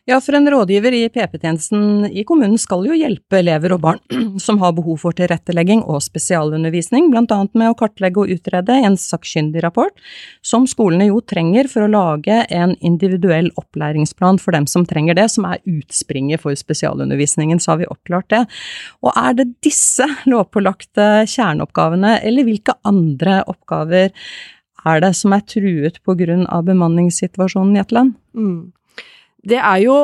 Ja, 0.08 0.20
for 0.22 0.36
en 0.38 0.48
rådgiver 0.48 0.94
i 0.94 1.02
PP-tjenesten 1.12 2.08
i 2.08 2.22
kommunen 2.28 2.58
skal 2.60 2.86
jo 2.86 2.96
hjelpe 2.96 3.40
elever 3.40 3.74
og 3.74 3.82
barn 3.84 4.00
som 4.44 4.60
har 4.62 4.74
behov 4.76 5.00
for 5.02 5.16
tilrettelegging 5.16 5.82
og 5.84 6.02
spesialundervisning, 6.04 7.10
annet 7.18 7.56
med 7.58 7.72
å 7.72 7.76
kartlegge 7.78 8.22
og 8.22 8.32
utrede 8.32 8.76
en 8.86 8.96
sakkyndig 9.00 9.62
rapport, 9.64 9.92
som 10.46 10.66
skolene 10.70 11.08
jo 11.10 11.20
trenger 11.20 11.68
for 11.70 11.84
å 11.84 11.90
lage 11.90 12.40
en 12.54 12.74
individuell 12.84 13.50
opplæringsplan 13.60 14.40
for 14.42 14.56
dem 14.56 14.68
som 14.70 14.86
trenger 14.88 15.18
det, 15.18 15.28
som 15.32 15.46
er 15.48 15.62
utspringet 15.68 16.44
for 16.44 16.56
spesialundervisningen, 16.56 17.60
så 17.60 17.74
har 17.74 17.82
vi 17.82 17.90
oppklart 17.90 18.30
det. 18.32 18.44
Og 19.04 19.12
er 19.14 19.40
det 19.40 19.50
disse 19.66 20.06
lovpålagte 20.30 21.26
kjerneoppgavene, 21.28 22.18
eller 22.24 22.46
hvilke 22.48 22.78
andre 22.88 23.42
oppgaver 23.50 24.14
er 24.88 25.02
det 25.04 25.14
som 25.16 25.34
er 25.36 25.44
truet 25.46 26.00
pga. 26.04 26.62
bemanningssituasjonen 26.64 27.76
i 27.76 27.82
et 27.82 27.92
land? 27.92 28.14
Mm. 28.34 28.72
Det 29.48 29.58
er 29.58 29.82
jo 29.84 29.98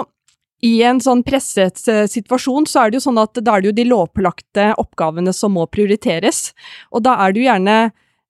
i 0.65 0.79
en 0.87 1.01
sånn 1.03 1.23
presset 1.27 1.83
eh, 1.93 2.07
situasjon, 2.09 2.67
så 2.71 2.85
er 2.85 2.91
det 2.91 3.01
jo 3.01 3.07
sånn 3.09 3.21
at 3.21 3.37
da 3.45 3.57
er 3.57 3.65
det 3.65 3.71
jo 3.71 3.77
de 3.77 3.89
lovpålagte 3.91 4.71
oppgavene 4.81 5.35
som 5.37 5.53
må 5.59 5.67
prioriteres. 5.69 6.53
Og 6.95 7.05
da 7.05 7.19
er 7.21 7.35
det 7.35 7.43
jo 7.43 7.49
gjerne 7.51 7.79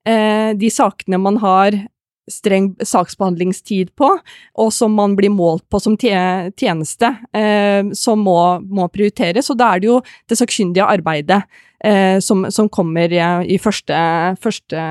eh, 0.09 0.51
de 0.59 0.71
sakene 0.73 1.21
man 1.23 1.39
har 1.45 1.77
streng 2.31 2.71
saksbehandlingstid 2.81 3.93
på, 4.01 4.09
og 4.57 4.73
som 4.73 4.95
man 4.97 5.17
blir 5.17 5.33
målt 5.33 5.65
på 5.71 5.81
som 5.83 5.97
tjeneste, 6.01 7.11
eh, 7.37 7.85
som 7.97 8.25
må, 8.25 8.39
må, 8.65 8.89
prioriteres. 8.93 9.51
Og 9.53 9.61
da 9.61 9.75
er 9.75 9.83
det 9.83 9.91
jo 9.91 9.99
det 10.31 10.39
sakkyndige 10.41 10.89
arbeidet 10.89 11.43
eh, 11.85 12.19
som, 12.25 12.47
som, 12.51 12.71
kommer 12.73 13.13
i, 13.13 13.59
første, 13.61 13.99
første 14.41 14.87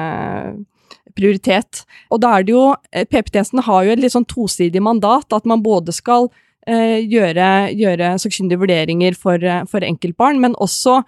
prioritet. 1.17 1.84
Og 2.13 2.22
da 2.24 2.38
er 2.38 2.46
det 2.46 2.55
jo 2.55 2.63
eh, 2.91 3.05
PP-tjenesten 3.08 3.63
har 3.65 3.86
jo 3.86 3.93
et 3.93 4.01
litt 4.03 4.15
sånn 4.15 4.29
tosidig 4.29 4.82
mandat, 4.84 5.34
at 5.34 5.48
man 5.50 5.63
både 5.65 5.96
skal 5.96 6.29
eh, 6.67 7.01
gjøre, 7.01 7.50
gjøre 7.75 8.15
sakkyndige 8.22 8.63
vurderinger 8.63 9.17
for, 9.20 9.41
eh, 9.41 9.63
for 9.70 9.86
enkeltbarn, 9.86 10.41
men 10.43 10.58
også 10.62 11.01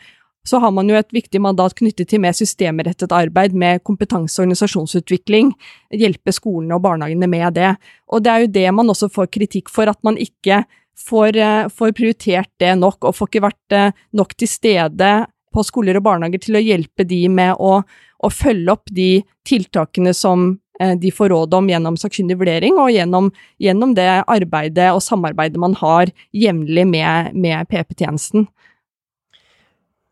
så 0.45 0.59
har 0.61 0.69
man 0.75 0.85
jo 0.85 0.93
et 0.93 1.09
viktig 1.09 1.39
mandat 1.41 1.73
knyttet 1.79 2.11
til 2.11 2.21
mer 2.21 2.35
systemrettet 2.37 3.13
arbeid 3.17 3.55
med 3.57 3.81
kompetanse- 3.81 4.37
og 4.37 4.45
organisasjonsutvikling, 4.45 5.55
hjelpe 5.89 6.33
skolene 6.35 6.77
og 6.77 6.83
barnehagene 6.83 7.29
med 7.31 7.55
det. 7.57 7.71
Og 8.13 8.21
det 8.21 8.31
er 8.31 8.43
jo 8.43 8.51
det 8.59 8.67
man 8.77 8.93
også 8.93 9.09
får 9.09 9.31
kritikk 9.33 9.73
for, 9.73 9.89
at 9.89 9.97
man 10.05 10.19
ikke 10.21 10.61
får, 11.01 11.35
eh, 11.41 11.69
får 11.73 11.95
prioritert 11.97 12.51
det 12.61 12.75
nok, 12.77 13.09
og 13.09 13.17
får 13.17 13.31
ikke 13.31 13.47
vært 13.49 13.95
nok 14.13 14.37
til 14.37 14.47
stede 14.47 15.09
på 15.55 15.63
skoler 15.65 15.99
og 15.99 16.05
barnehager 16.09 16.43
til 16.43 16.59
å 16.59 16.63
hjelpe 16.63 17.07
de 17.07 17.23
med 17.31 17.55
å, 17.61 17.79
å 17.81 18.29
følge 18.33 18.75
opp 18.75 18.91
de 18.93 19.23
tiltakene 19.47 20.13
som 20.15 20.47
eh, 20.81 20.95
de 20.99 21.11
får 21.15 21.31
råd 21.33 21.55
om 21.57 21.69
gjennom 21.71 21.99
sakkyndig 21.99 22.39
vurdering, 22.41 22.79
og 22.81 22.91
gjennom, 22.93 23.31
gjennom, 23.63 23.95
det 23.97 24.09
arbeidet 24.21 24.91
og 24.93 25.03
samarbeidet 25.05 25.61
man 25.61 25.77
har 25.79 26.11
jevnlig 26.35 26.87
med, 26.91 27.35
med 27.37 27.71
PP-tjenesten. 27.71 28.49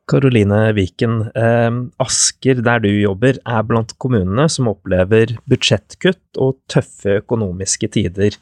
Karoline 0.10 0.74
Viken, 0.76 1.22
eh, 1.32 1.72
Asker, 2.04 2.60
der 2.64 2.84
du 2.84 2.90
jobber, 2.92 3.40
er 3.40 3.68
blant 3.68 3.96
kommunene 4.04 4.50
som 4.52 4.68
opplever 4.72 5.38
budsjettkutt 5.50 6.40
og 6.44 6.58
tøffe 6.72 7.22
økonomiske 7.22 7.88
tider. 7.96 8.36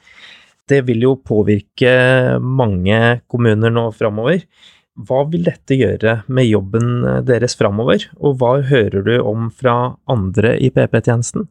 Det 0.70 0.82
vil 0.88 1.04
jo 1.06 1.16
påvirke 1.20 2.40
mange 2.42 3.22
kommuner 3.30 3.74
nå 3.74 3.90
framover. 3.94 4.46
Hva 5.08 5.24
vil 5.32 5.46
dette 5.48 5.78
gjøre 5.78 6.22
med 6.28 6.50
jobben 6.50 7.06
eh, 7.08 7.22
deres 7.28 7.58
framover, 7.60 8.06
og 8.20 8.38
hva 8.42 8.60
hører 8.68 9.06
du 9.08 9.16
om 9.20 9.50
fra 9.54 9.96
andre 10.12 10.58
i 10.60 10.72
PP-tjenesten? 10.74 11.48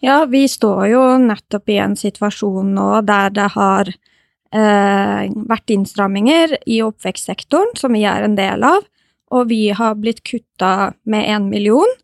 Ja, 0.00 0.24
vi 0.24 0.46
står 0.48 0.86
jo 0.88 1.02
nettopp 1.20 1.68
i 1.68 1.80
en 1.82 1.96
situasjon 1.98 2.70
nå 2.76 2.88
der 3.04 3.34
det 3.36 3.50
har 3.52 3.90
eh, 3.90 5.24
vært 5.50 5.74
innstramminger 5.74 6.56
i 6.64 6.80
oppvekstsektoren, 6.86 7.74
som 7.76 7.92
vi 7.96 8.06
er 8.08 8.24
en 8.24 8.38
del 8.38 8.64
av, 8.64 8.86
og 9.30 9.50
vi 9.50 9.68
har 9.76 9.98
blitt 10.00 10.24
kutta 10.26 10.94
med 11.04 11.28
én 11.28 11.50
million. 11.52 11.98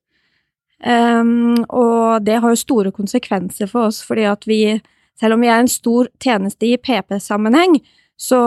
Um, 0.84 1.64
og 1.72 2.22
det 2.26 2.36
har 2.42 2.52
jo 2.52 2.60
store 2.60 2.92
konsekvenser 2.94 3.70
for 3.70 3.88
oss, 3.88 4.02
fordi 4.04 4.26
at 4.28 4.44
vi, 4.46 4.76
selv 5.18 5.34
om 5.34 5.42
vi 5.42 5.48
er 5.48 5.62
en 5.62 5.72
stor 5.72 6.10
tjeneste 6.22 6.68
i 6.68 6.76
PP-sammenheng, 6.76 7.80
så 8.16 8.40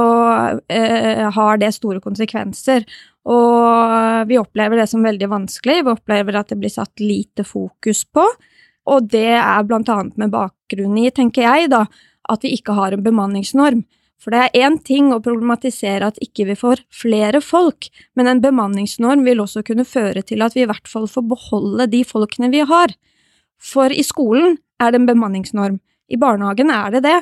eh, 0.67 1.25
har 1.31 1.59
det 1.61 1.71
store 1.75 2.01
konsekvenser. 2.01 2.85
Og 3.29 4.25
vi 4.29 4.39
opplever 4.41 4.81
det 4.81 4.87
som 4.89 5.05
veldig 5.05 5.29
vanskelig, 5.29 5.83
vi 5.85 5.93
opplever 5.93 6.39
at 6.39 6.49
det 6.49 6.57
blir 6.61 6.73
satt 6.73 7.03
lite 7.03 7.45
fokus 7.45 8.03
på. 8.09 8.25
Og 8.89 9.09
det 9.11 9.37
er 9.37 9.67
blant 9.69 9.89
annet 9.93 10.17
med 10.17 10.33
bakgrunn 10.33 10.97
i, 10.97 11.09
tenker 11.13 11.45
jeg, 11.45 11.69
da, 11.73 11.85
at 12.29 12.45
vi 12.45 12.55
ikke 12.57 12.73
har 12.77 12.95
en 12.95 13.05
bemanningsnorm. 13.05 13.85
For 14.19 14.35
det 14.35 14.39
er 14.41 14.65
én 14.65 14.75
ting 14.83 15.13
å 15.15 15.21
problematisere 15.23 16.09
at 16.09 16.17
ikke 16.23 16.49
vi 16.49 16.55
får 16.59 16.81
flere 16.91 17.39
folk, 17.43 17.87
men 18.19 18.27
en 18.27 18.41
bemanningsnorm 18.43 19.23
vil 19.23 19.39
også 19.45 19.63
kunne 19.67 19.87
føre 19.87 20.25
til 20.27 20.43
at 20.43 20.57
vi 20.57 20.65
i 20.65 20.69
hvert 20.69 20.89
fall 20.91 21.07
får 21.07 21.27
beholde 21.29 21.87
de 21.93 22.01
folkene 22.07 22.49
vi 22.51 22.65
har. 22.67 22.91
For 23.59 23.93
i 23.93 24.03
skolen 24.03 24.57
er 24.81 24.91
det 24.91 25.01
en 25.01 25.07
bemanningsnorm, 25.07 25.79
I 26.09 26.17
barnehagen 26.17 26.71
er 26.73 26.91
det 26.91 27.03
det, 27.05 27.19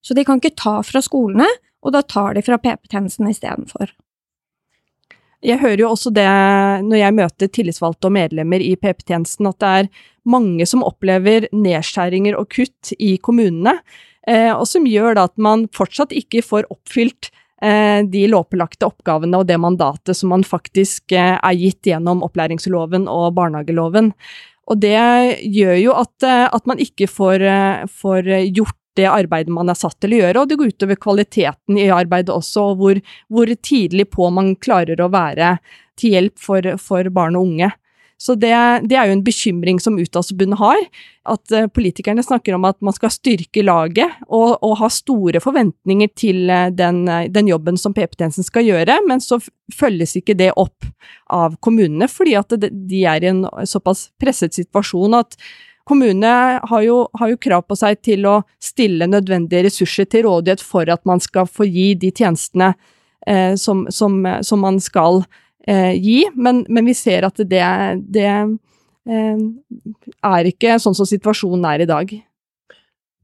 så 0.00 0.14
de 0.16 0.24
kan 0.24 0.40
ikke 0.40 0.56
ta 0.56 0.78
fra 0.86 1.02
skolene, 1.04 1.46
og 1.80 1.94
da 1.96 2.02
tar 2.04 2.36
de 2.36 2.44
fra 2.44 2.58
PP-tjenesten 2.60 3.28
istedenfor. 3.30 3.92
Jeg 5.40 5.62
hører 5.62 5.80
jo 5.80 5.90
også 5.94 6.12
det 6.12 6.28
når 6.84 6.98
jeg 7.00 7.16
møter 7.16 7.48
tillitsvalgte 7.48 8.10
og 8.10 8.16
medlemmer 8.18 8.60
i 8.60 8.74
PP-tjenesten, 8.76 9.48
at 9.48 9.60
det 9.62 9.70
er 9.78 9.92
mange 10.28 10.66
som 10.68 10.84
opplever 10.84 11.48
nedskjæringer 11.56 12.36
og 12.36 12.50
kutt 12.52 12.92
i 12.98 13.14
kommunene, 13.24 13.78
eh, 14.28 14.52
og 14.52 14.66
som 14.68 14.88
gjør 14.88 15.16
da 15.16 15.28
at 15.30 15.36
man 15.40 15.64
fortsatt 15.76 16.12
ikke 16.12 16.44
får 16.44 16.68
oppfylt 16.68 17.30
eh, 17.64 18.04
de 18.04 18.26
lovpålagte 18.28 18.90
oppgavene 18.90 19.40
og 19.40 19.48
det 19.48 19.56
mandatet 19.62 20.18
som 20.18 20.34
man 20.34 20.44
faktisk 20.44 21.16
eh, 21.16 21.38
er 21.40 21.56
gitt 21.56 21.88
gjennom 21.88 22.20
opplæringsloven 22.26 23.08
og 23.08 23.32
barnehageloven. 23.40 24.12
Og 24.70 24.84
det 24.84 25.00
gjør 25.50 25.78
jo 25.80 25.94
at, 25.98 26.12
at 26.22 26.68
man 26.68 26.78
ikke 26.78 27.08
får, 27.10 27.42
får 27.90 28.28
gjort 28.54 28.76
det 28.98 29.06
arbeidet 29.10 29.52
man 29.54 29.70
er 29.70 29.78
satt 29.78 29.98
til 30.02 30.16
å 30.16 30.22
gjøre, 30.24 30.42
og 30.42 30.50
det 30.50 30.58
går 30.60 30.72
utover 30.74 30.98
kvaliteten 31.00 31.78
i 31.78 31.90
arbeidet 31.94 32.32
også, 32.34 32.72
og 32.72 32.80
hvor, 32.80 33.02
hvor 33.30 33.52
tidlig 33.62 34.08
på 34.14 34.30
man 34.34 34.56
klarer 34.58 35.00
å 35.00 35.10
være 35.12 35.56
til 36.00 36.16
hjelp 36.16 36.40
for, 36.40 36.74
for 36.80 37.12
barn 37.14 37.38
og 37.38 37.48
unge. 37.50 37.70
Så 38.20 38.34
det, 38.36 38.52
det, 38.84 38.96
er 39.00 39.08
jo 39.08 39.14
en 39.16 39.22
bekymring 39.24 39.78
som 39.80 39.94
Utdanningsforbundet 39.96 40.60
har, 40.60 40.80
at 41.32 41.54
uh, 41.56 41.68
politikerne 41.72 42.20
snakker 42.24 42.52
om 42.52 42.66
at 42.68 42.76
man 42.84 42.92
skal 42.92 43.12
styrke 43.14 43.62
laget 43.64 44.12
og, 44.26 44.58
og 44.60 44.74
ha 44.82 44.90
store 44.92 45.40
forventninger 45.40 46.10
til 46.20 46.52
uh, 46.52 46.66
den, 46.68 47.06
uh, 47.08 47.24
den, 47.32 47.48
jobben 47.48 47.80
som 47.80 47.94
PP-tjenesten 47.96 48.44
skal 48.44 48.68
gjøre, 48.68 48.98
men 49.08 49.24
så 49.24 49.40
følges 49.72 50.18
ikke 50.20 50.36
det 50.36 50.50
opp 50.60 50.84
av 51.32 51.56
kommunene, 51.64 52.10
fordi 52.12 52.36
at 52.36 52.52
de 52.60 53.02
er 53.08 53.24
i 53.24 53.32
en 53.32 53.46
såpass 53.64 54.10
presset 54.20 54.58
situasjon 54.58 55.16
at 55.16 55.40
Kommunene 55.90 56.60
har 56.70 56.82
jo, 56.86 57.02
har 57.18 57.32
jo, 57.32 57.38
krav 57.42 57.64
på 57.66 57.74
seg 57.78 57.98
til 58.06 58.26
å 58.30 58.36
stille 58.62 59.08
nødvendige 59.10 59.64
ressurser 59.66 60.06
til 60.06 60.28
rådighet 60.28 60.62
for 60.62 60.86
at 60.92 61.02
man 61.08 61.22
skal 61.22 61.48
få 61.50 61.66
gi 61.66 61.88
de 61.98 62.12
tjenestene 62.14 62.68
eh, 63.26 63.56
som, 63.58 63.82
som, 63.90 64.20
som, 64.46 64.62
man 64.62 64.78
skal 64.82 65.24
eh, 65.66 65.96
gi, 65.98 66.20
men, 66.38 66.62
men, 66.68 66.86
vi 66.86 66.94
ser 66.94 67.26
at 67.26 67.42
det, 67.42 67.64
det 68.06 68.28
eh, 68.30 69.42
er 70.30 70.50
ikke 70.52 70.78
sånn 70.78 70.94
som 70.94 71.10
situasjonen 71.10 71.66
er 71.72 71.82
i 71.82 71.90
dag. 71.90 72.14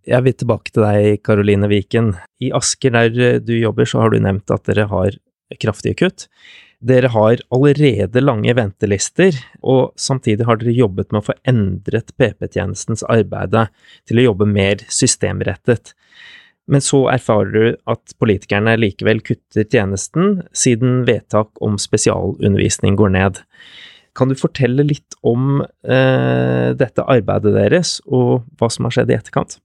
Jeg 0.07 0.27
vil 0.27 0.37
tilbake 0.39 0.75
til 0.75 0.89
deg, 0.89 1.23
Karoline 1.27 1.71
Viken. 1.71 2.17
I 2.43 2.51
Asker, 2.55 2.99
der 2.99 3.41
du 3.47 3.55
jobber, 3.55 3.87
så 3.87 4.03
har 4.03 4.11
du 4.11 4.19
nevnt 4.23 4.51
at 4.55 4.67
dere 4.67 4.91
har 4.91 5.15
kraftige 5.63 5.99
kutt. 6.03 6.27
Dere 6.85 7.09
har 7.09 7.41
allerede 7.55 8.21
lange 8.21 8.53
ventelister, 8.57 9.37
og 9.65 9.95
samtidig 9.97 10.45
har 10.45 10.59
dere 10.61 10.75
jobbet 10.77 11.09
med 11.11 11.23
å 11.23 11.27
få 11.31 11.37
endret 11.49 12.13
PP-tjenestens 12.21 13.05
arbeide 13.09 13.69
til 14.09 14.21
å 14.21 14.27
jobbe 14.29 14.49
mer 14.51 14.85
systemrettet. 14.93 15.95
Men 16.69 16.83
så 16.83 17.07
erfarer 17.13 17.53
du 17.55 17.67
at 17.89 18.15
politikerne 18.21 18.75
likevel 18.77 19.23
kutter 19.25 19.65
tjenesten, 19.65 20.43
siden 20.53 21.05
vedtak 21.09 21.49
om 21.65 21.79
spesialundervisning 21.81 22.99
går 22.99 23.15
ned. 23.15 23.41
Kan 24.17 24.33
du 24.33 24.37
fortelle 24.39 24.85
litt 24.85 25.17
om 25.27 25.63
eh, 25.63 26.73
dette 26.77 27.05
arbeidet 27.05 27.55
deres, 27.57 28.01
og 28.05 28.45
hva 28.59 28.69
som 28.73 28.89
har 28.89 28.97
skjedd 28.99 29.13
i 29.13 29.17
etterkant? 29.17 29.59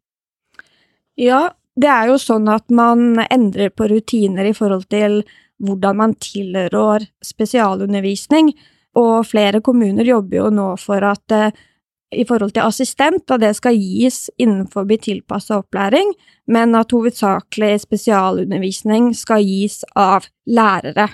Ja, 1.19 1.49
det 1.75 1.89
er 1.91 2.11
jo 2.11 2.19
sånn 2.21 2.47
at 2.51 2.67
man 2.71 3.19
endrer 3.27 3.71
på 3.73 3.87
rutiner 3.91 4.47
i 4.47 4.55
forhold 4.55 4.87
til 4.91 5.23
hvordan 5.61 5.97
man 5.97 6.13
tilrår 6.21 7.05
spesialundervisning, 7.25 8.53
og 8.97 9.27
flere 9.29 9.61
kommuner 9.63 10.07
jobber 10.07 10.37
jo 10.37 10.49
nå 10.51 10.77
for 10.81 11.03
at 11.07 11.31
eh, 11.35 11.51
i 12.11 12.25
forhold 12.27 12.51
til 12.51 12.67
assistent, 12.67 13.31
at 13.31 13.39
det 13.39 13.55
skal 13.55 13.77
gis 13.79 14.29
innenfor 14.41 14.83
tilpassa 14.99 15.57
opplæring, 15.61 16.13
men 16.47 16.75
at 16.75 16.91
hovedsakelig 16.91 17.79
spesialundervisning 17.85 19.15
skal 19.15 19.43
gis 19.45 19.83
av 19.95 20.25
lærere. 20.45 21.07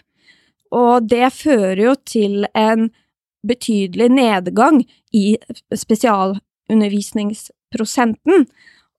Og 0.73 1.07
det 1.07 1.33
fører 1.33 1.83
jo 1.83 1.95
til 2.05 2.45
en 2.55 2.89
betydelig 3.47 4.09
nedgang 4.09 4.85
i 5.13 5.37
spesialundervisningsprosenten, 5.75 8.47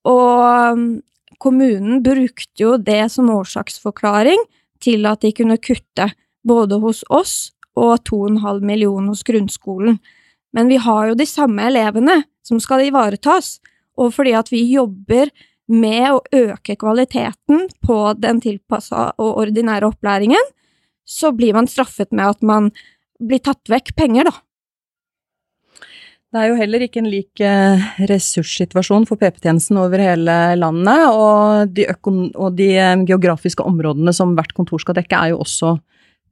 og 0.07 0.79
mm, 0.79 1.03
kommunen 1.43 2.03
brukte 2.03 2.63
jo 2.63 2.77
det 2.79 3.11
som 3.13 3.31
årsaksforklaring 3.35 4.39
til 4.83 5.07
at 5.11 5.23
de 5.25 5.33
kunne 5.35 5.59
kutte, 5.61 6.11
både 6.47 6.79
hos 6.81 7.03
oss 7.11 7.51
og 7.79 7.99
2,5 8.09 8.63
millioner 8.65 9.13
hos 9.13 9.25
grunnskolen. 9.27 9.99
Men 10.55 10.71
vi 10.71 10.79
har 10.81 11.11
jo 11.11 11.19
de 11.19 11.27
samme 11.29 11.67
elevene 11.69 12.23
som 12.47 12.61
skal 12.63 12.87
ivaretas, 12.87 13.59
og 13.99 14.15
fordi 14.17 14.35
at 14.39 14.51
vi 14.53 14.63
jobber 14.73 15.31
med 15.69 16.05
å 16.15 16.23
øke 16.33 16.79
kvaliteten 16.81 17.67
på 17.85 17.99
den 18.17 18.41
tilpassa 18.41 19.11
og 19.21 19.43
ordinære 19.45 19.91
opplæringen, 19.91 20.53
så 21.05 21.33
blir 21.37 21.57
man 21.57 21.69
straffet 21.69 22.13
med 22.13 22.37
at 22.37 22.45
man 22.45 22.71
blir 23.21 23.43
tatt 23.45 23.69
vekk 23.69 23.95
penger, 23.99 24.29
da. 24.31 24.35
Det 26.29 26.41
er 26.43 26.51
jo 26.51 26.59
heller 26.59 26.83
ikke 26.85 27.01
en 27.01 27.09
lik 27.09 27.41
eh, 27.41 27.85
ressurssituasjon 28.11 29.07
for 29.09 29.17
PP-tjenesten 29.17 29.79
over 29.81 30.03
hele 30.03 30.35
landet, 30.61 31.07
og 31.17 31.73
de, 31.73 31.87
og 32.37 32.59
de, 32.59 32.67
eh, 32.77 33.05
geografiske 33.09 33.65
områdene 33.65 34.13
som 34.13 34.35
hvert 34.37 34.53
kontor 34.57 34.83
skal 34.83 34.99
dekke, 34.99 35.17
er 35.17 35.33
jo 35.33 35.41
også 35.41 35.73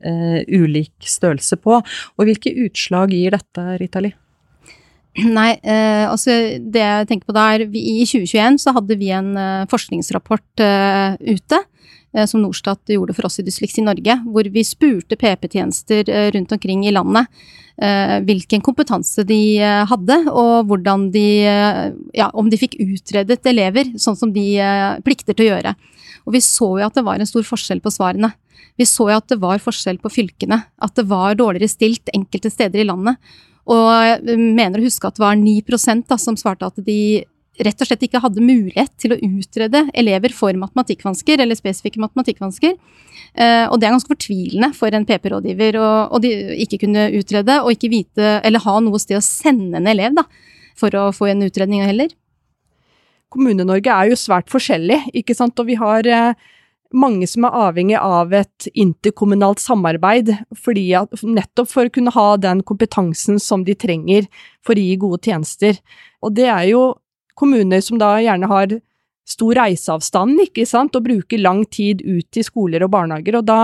eh, 0.05 0.43
ulik 0.53 1.09
størrelse 1.09 1.57
på. 1.65 1.81
Og 1.81 2.29
hvilke 2.29 2.53
utslag 2.67 3.17
gir 3.17 3.39
dette, 3.39 3.67
Ritali? 3.81 4.13
Nei, 5.17 5.55
eh, 5.65 6.05
altså 6.05 6.35
det 6.61 6.83
jeg 6.83 7.09
tenker 7.09 7.31
på 7.31 7.37
da 7.37 7.47
er 7.55 7.65
I 7.65 8.05
2021 8.05 8.61
så 8.61 8.75
hadde 8.77 8.99
vi 9.01 9.09
en 9.17 9.33
eh, 9.41 9.65
forskningsrapport 9.71 10.61
eh, 10.61 11.17
ute 11.25 11.63
som 12.25 12.41
Norstat 12.41 12.95
gjorde 12.95 13.13
for 13.13 13.29
oss 13.29 13.41
i 13.43 13.45
Dysleksi 13.45 13.85
Norge, 13.85 14.15
hvor 14.25 14.49
vi 14.49 14.65
spurte 14.65 15.19
PP-tjenester 15.21 16.09
rundt 16.33 16.55
omkring 16.57 16.87
i 16.89 16.95
landet 16.95 17.29
Eh, 17.77 18.23
hvilken 18.25 18.63
kompetanse 18.65 19.21
de 19.29 19.59
eh, 19.61 19.83
hadde, 19.85 20.17
og 20.33 20.71
hvordan 20.71 21.11
de 21.13 21.27
eh, 21.45 21.91
Ja, 22.17 22.31
om 22.33 22.49
de 22.49 22.57
fikk 22.57 22.79
utredet 22.81 23.45
elever 23.45 23.91
sånn 24.01 24.17
som 24.17 24.33
de 24.33 24.47
plikter 25.05 25.37
til 25.37 25.45
å 25.45 25.51
gjøre. 25.51 25.75
Og 26.25 26.33
vi 26.33 26.41
så 26.41 26.71
jo 26.81 26.87
at 26.87 26.97
det 26.97 27.05
var 27.05 27.21
en 27.21 27.29
stor 27.29 27.45
forskjell 27.45 27.83
på 27.85 27.93
svarene. 27.93 28.33
Vi 28.81 28.89
så 28.89 29.11
jo 29.11 29.19
at 29.19 29.29
det 29.29 29.39
var 29.43 29.61
forskjell 29.61 30.01
på 30.01 30.13
fylkene, 30.13 30.63
at 30.65 30.97
det 30.97 31.05
var 31.11 31.37
dårligere 31.37 31.69
stilt 31.69 32.09
enkelte 32.17 32.51
steder 32.53 32.81
i 32.81 32.89
landet. 32.89 33.21
Og 33.69 33.85
jeg 34.09 34.41
mener 34.41 34.81
å 34.81 34.87
huske 34.87 35.09
at 35.09 35.19
det 35.19 35.25
var 35.27 35.37
9 35.37 36.03
da, 36.09 36.17
som 36.17 36.37
svarte 36.39 36.69
at 36.71 36.81
de 36.87 37.27
rett 37.65 37.81
og 37.81 37.89
slett 37.89 38.05
ikke 38.05 38.21
hadde 38.21 38.45
mulighet 38.45 38.93
til 39.01 39.15
å 39.15 39.19
utrede 39.21 39.85
elever 39.97 40.35
for 40.37 40.57
matematikkvansker, 40.61 41.41
eller 41.43 41.59
spesifikke 41.59 42.03
matematikkvansker. 42.03 42.75
Uh, 43.37 43.67
og 43.71 43.79
det 43.79 43.89
er 43.89 43.95
ganske 43.95 44.13
fortvilende 44.13 44.73
for 44.77 44.97
en 44.97 45.07
PP-rådgiver 45.09 45.79
å 45.81 46.21
ikke 46.67 46.83
kunne 46.85 47.09
utrede, 47.17 47.61
og 47.63 47.73
ikke 47.75 47.93
vite, 47.93 48.37
eller 48.47 48.65
ha 48.65 48.77
noe 48.85 49.01
sted 49.03 49.21
å 49.21 49.25
sende 49.25 49.81
en 49.81 49.91
elev, 49.91 50.17
da, 50.19 50.27
for 50.77 50.93
å 50.99 51.09
få 51.17 51.31
en 51.33 51.47
utredning 51.47 51.87
heller. 51.87 52.13
Kommune-Norge 53.33 53.93
er 53.93 54.13
jo 54.13 54.21
svært 54.21 54.53
forskjellig, 54.53 55.01
ikke 55.23 55.37
sant, 55.37 55.57
og 55.61 55.69
vi 55.69 55.79
har 55.81 56.07
uh, 56.13 56.53
mange 56.95 57.27
som 57.29 57.47
er 57.47 57.57
avhengig 57.67 57.97
av 57.99 58.35
et 58.37 58.69
interkommunalt 58.79 59.61
samarbeid, 59.63 60.33
at, 60.37 61.25
nettopp 61.25 61.71
for 61.73 61.89
å 61.89 61.93
kunne 61.93 62.15
ha 62.15 62.29
den 62.41 62.63
kompetansen 62.67 63.41
som 63.43 63.65
de 63.67 63.75
trenger 63.75 64.29
for 64.65 64.77
å 64.77 64.87
gi 64.87 65.01
gode 65.01 65.23
tjenester. 65.27 65.81
Og 66.23 66.37
det 66.39 66.49
er 66.53 66.71
jo 66.71 66.85
kommuner 67.37 67.83
som 67.85 68.01
da 68.01 68.17
gjerne 68.23 68.49
har 68.51 68.79
stor 69.27 69.59
reiseavstand, 69.59 70.39
ikke 70.47 70.67
sant, 70.69 70.95
og 70.97 71.07
bruker 71.07 71.43
lang 71.43 71.65
tid 71.67 72.03
ut 72.07 72.27
til 72.35 72.47
skoler 72.47 72.85
og 72.87 72.93
barnehager, 72.95 73.41
og 73.41 73.49
da 73.49 73.61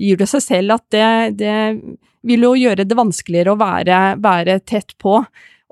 gir 0.00 0.18
det 0.18 0.28
seg 0.30 0.42
selv 0.42 0.76
at 0.76 0.84
det, 0.90 1.38
det 1.38 1.56
vil 2.26 2.46
jo 2.48 2.54
gjøre 2.58 2.86
det 2.88 2.98
vanskeligere 2.98 3.54
å 3.54 3.60
være, 3.60 4.00
være, 4.22 4.58
tett 4.66 4.96
på. 4.98 5.20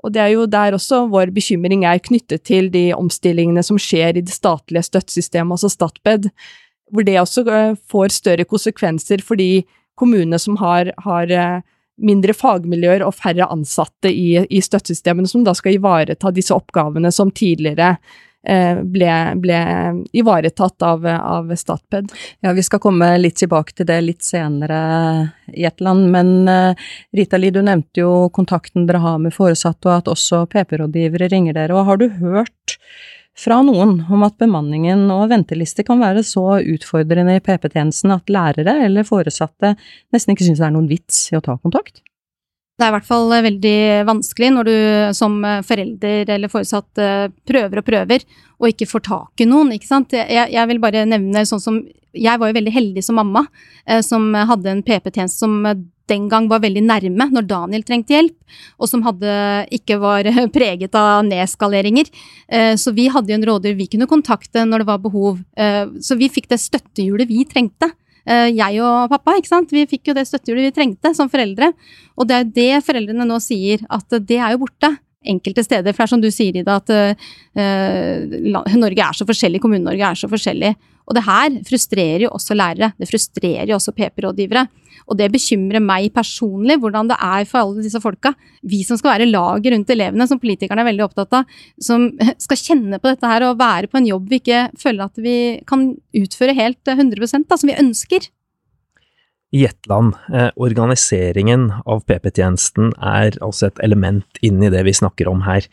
Og 0.03 0.11
det 0.15 0.21
er 0.23 0.33
jo 0.35 0.47
der 0.51 0.75
også 0.75 1.05
vår 1.11 1.31
bekymring 1.35 1.85
er 1.87 2.01
knyttet 2.03 2.45
til 2.47 2.69
de 2.71 2.89
omstillingene 2.95 3.63
som 3.63 3.79
skjer 3.79 4.19
i 4.19 4.23
det 4.23 4.35
statlige 4.35 4.87
støttesystemet, 4.89 5.55
altså 5.55 5.71
Statped, 5.71 6.29
hvor 6.93 7.07
det 7.07 7.19
også 7.19 7.45
eh, 7.47 7.77
får 7.89 8.15
større 8.15 8.47
konsekvenser 8.47 9.23
for 9.25 9.39
de 9.39 9.63
kommunene 9.99 10.39
som 10.41 10.57
har, 10.59 10.91
har 11.05 11.31
eh, 11.31 11.61
mindre 12.01 12.33
fagmiljøer 12.33 13.05
og 13.05 13.15
færre 13.15 13.47
ansatte 13.53 14.11
i, 14.11 14.37
i 14.49 14.61
støttesystemene, 14.61 15.29
som 15.29 15.43
da 15.45 15.53
skal 15.57 15.77
ivareta 15.77 16.31
disse 16.33 16.55
oppgavene 16.55 17.11
som 17.13 17.31
tidligere 17.31 17.95
eh, 18.47 18.81
ble, 18.81 19.11
ble, 19.43 19.59
ivaretatt 20.11 20.85
av, 20.85 21.05
av, 21.05 21.53
Statped. 21.55 22.11
Ja, 22.41 22.53
Vi 22.53 22.65
skal 22.65 22.81
komme 22.83 23.13
litt 23.21 23.37
tilbake 23.41 23.77
til 23.77 23.89
det 23.89 23.99
litt 24.01 24.25
senere, 24.25 24.81
Jetland. 25.53 26.09
Men 26.13 26.35
uh, 26.49 26.85
Rita 27.15 27.39
Li, 27.39 27.53
du 27.53 27.61
nevnte 27.61 28.03
jo 28.03 28.29
kontakten 28.33 28.87
dere 28.89 29.03
har 29.03 29.21
med 29.21 29.35
foresatte, 29.35 29.87
og 29.89 30.01
at 30.01 30.13
også 30.15 30.45
PP-rådgivere 30.53 31.29
ringer 31.31 31.59
dere. 31.59 31.77
og 31.77 31.91
Har 31.91 32.01
du 32.01 32.09
hørt 32.21 32.79
fra 33.37 33.59
noen 33.65 33.97
om 34.13 34.23
at 34.25 34.37
bemanningen 34.41 35.07
og 35.13 35.29
ventelister 35.31 35.85
kan 35.87 36.01
være 36.01 36.21
så 36.27 36.59
utfordrende 36.61 37.39
i 37.39 37.43
PP-tjenesten 37.43 38.13
at 38.13 38.29
lærere 38.29 38.75
eller 38.85 39.07
foresatte 39.07 39.73
nesten 40.13 40.35
ikke 40.35 40.47
syns 40.47 40.61
det 40.61 40.67
er 40.67 40.75
noen 40.75 40.89
vits 40.91 41.25
i 41.31 41.39
å 41.39 41.43
ta 41.43 41.57
kontakt? 41.57 42.03
Det 42.73 42.85
er 42.85 42.89
i 42.89 42.95
hvert 42.95 43.05
fall 43.05 43.29
veldig 43.29 43.79
vanskelig 44.09 44.49
når 44.53 44.69
du 44.69 44.77
som 45.17 45.35
forelder 45.65 46.31
eller 46.35 46.49
foresatt 46.49 47.01
prøver 47.45 47.81
og 47.81 47.85
prøver, 47.85 48.23
og 48.57 48.69
ikke 48.71 48.87
får 48.89 49.03
tak 49.05 49.43
i 49.43 49.47
noen, 49.49 49.75
ikke 49.75 49.89
sant. 49.89 50.15
Jeg, 50.17 50.47
jeg 50.55 50.69
vil 50.71 50.81
bare 50.81 51.03
nevne 51.05 51.45
sånn 51.45 51.61
som 51.61 51.83
Jeg 52.13 52.37
var 52.37 52.49
jo 52.49 52.57
veldig 52.57 52.73
heldig 52.73 53.01
som 53.01 53.17
mamma, 53.17 53.41
som 54.05 54.25
hadde 54.37 54.69
en 54.69 54.83
PP-tjeneste 54.85 55.45
som 55.45 55.63
den 56.11 56.27
gang 56.31 56.49
var 56.51 56.61
veldig 56.63 56.83
nærme 56.83 57.29
når 57.31 57.47
Daniel 57.47 57.85
trengte 57.87 58.17
hjelp, 58.17 58.35
og 58.77 58.89
som 58.91 59.03
hadde, 59.05 59.33
ikke 59.75 59.97
var 60.01 60.27
preget 60.55 60.95
av 60.99 61.23
nedskaleringer. 61.27 62.11
Så 62.77 62.91
vi 62.95 63.07
hadde 63.11 63.31
jo 63.31 63.37
en 63.39 63.45
rådgiver 63.47 63.79
vi 63.79 63.87
kunne 63.95 64.09
kontakte 64.11 64.65
når 64.67 64.83
det 64.83 64.89
var 64.91 64.99
behov. 65.03 65.39
Så 66.03 66.17
vi 66.19 66.27
fikk 66.33 66.51
det 66.51 66.59
støttehjulet 66.59 67.31
vi 67.31 67.45
trengte. 67.47 67.93
Eh, 68.23 68.49
jeg 68.55 68.79
og 68.83 69.11
pappa, 69.11 69.35
ikke 69.37 69.51
sant. 69.51 69.73
Vi 69.73 69.85
fikk 69.89 70.11
jo 70.11 70.15
det 70.15 70.25
støttehjulet 70.29 70.69
vi 70.69 70.75
trengte 70.75 71.13
som 71.17 71.31
foreldre. 71.31 71.73
Og 72.17 72.29
det 72.29 72.37
er 72.39 72.53
det 72.59 72.85
foreldrene 72.87 73.27
nå 73.27 73.39
sier, 73.43 73.83
at 73.91 74.19
det 74.23 74.39
er 74.39 74.55
jo 74.55 74.63
borte 74.63 74.93
enkelte 75.23 75.63
steder. 75.65 75.95
For 75.95 76.03
det 76.03 76.07
er 76.07 76.13
som 76.13 76.23
du 76.23 76.29
sier, 76.33 76.59
Ida, 76.59 76.79
at 76.81 78.75
Norge 78.75 79.05
er 79.05 79.15
så 79.15 79.27
forskjellig, 79.27 79.61
Kommune-Norge 79.63 80.09
er 80.09 80.19
så 80.19 80.27
forskjellig. 80.31 80.73
Og 81.07 81.17
det 81.17 81.25
her 81.25 81.59
frustrerer 81.67 82.25
jo 82.25 82.31
også 82.35 82.55
lærere. 82.55 82.93
Det 82.99 83.09
frustrerer 83.09 83.69
jo 83.71 83.77
også 83.77 83.93
PP-rådgivere. 83.95 84.67
Og 85.11 85.17
det 85.19 85.31
bekymrer 85.33 85.83
meg 85.83 86.11
personlig 86.15 86.77
hvordan 86.79 87.09
det 87.11 87.17
er 87.19 87.47
for 87.49 87.63
alle 87.63 87.83
disse 87.83 87.99
folka. 88.03 88.33
Vi 88.63 88.83
som 88.87 88.99
skal 88.99 89.17
være 89.17 89.31
laget 89.31 89.73
rundt 89.73 89.91
elevene, 89.91 90.27
som 90.29 90.39
politikerne 90.39 90.83
er 90.83 90.89
veldig 90.91 91.07
opptatt 91.07 91.39
av. 91.41 91.57
Som 91.81 92.11
skal 92.45 92.61
kjenne 92.61 93.01
på 93.01 93.11
dette 93.11 93.33
her 93.33 93.47
og 93.49 93.59
være 93.61 93.91
på 93.91 93.99
en 93.99 94.07
jobb 94.13 94.31
vi 94.31 94.39
ikke 94.43 94.67
føler 94.79 95.09
at 95.09 95.19
vi 95.23 95.35
kan 95.69 95.91
utføre 96.15 96.55
helt 96.57 96.95
100 96.95 97.43
da, 97.49 97.59
som 97.59 97.69
vi 97.69 97.79
ønsker. 97.79 98.29
I 99.53 99.67
Jetland, 99.67 100.15
eh, 100.33 100.49
organiseringen 100.57 101.67
av 101.85 102.07
PP-tjenesten 102.09 102.95
er 102.97 103.35
altså 103.37 103.67
et 103.67 103.83
element 103.85 104.39
inni 104.41 104.71
det 104.73 104.81
vi 104.87 104.95
snakker 104.97 105.29
om 105.29 105.43
her. 105.45 105.67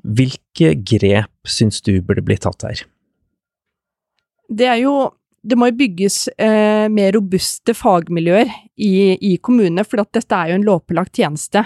Hvilke 0.00 0.72
grep 0.80 1.50
syns 1.50 1.82
du 1.84 1.98
burde 2.00 2.24
bli 2.24 2.38
tatt 2.40 2.64
her? 2.64 2.86
Det 4.48 4.68
er 4.68 4.82
jo 4.82 4.96
det 5.48 5.56
må 5.56 5.68
jo 5.70 5.78
bygges 5.78 6.26
eh, 6.34 6.88
mer 6.92 7.12
robuste 7.14 7.72
fagmiljøer 7.76 8.50
i, 8.76 9.14
i 9.14 9.36
kommunene, 9.40 9.84
for 9.86 10.02
dette 10.02 10.34
er 10.34 10.50
jo 10.50 10.58
en 10.58 10.66
lovpålagt 10.66 11.20
tjeneste. 11.20 11.62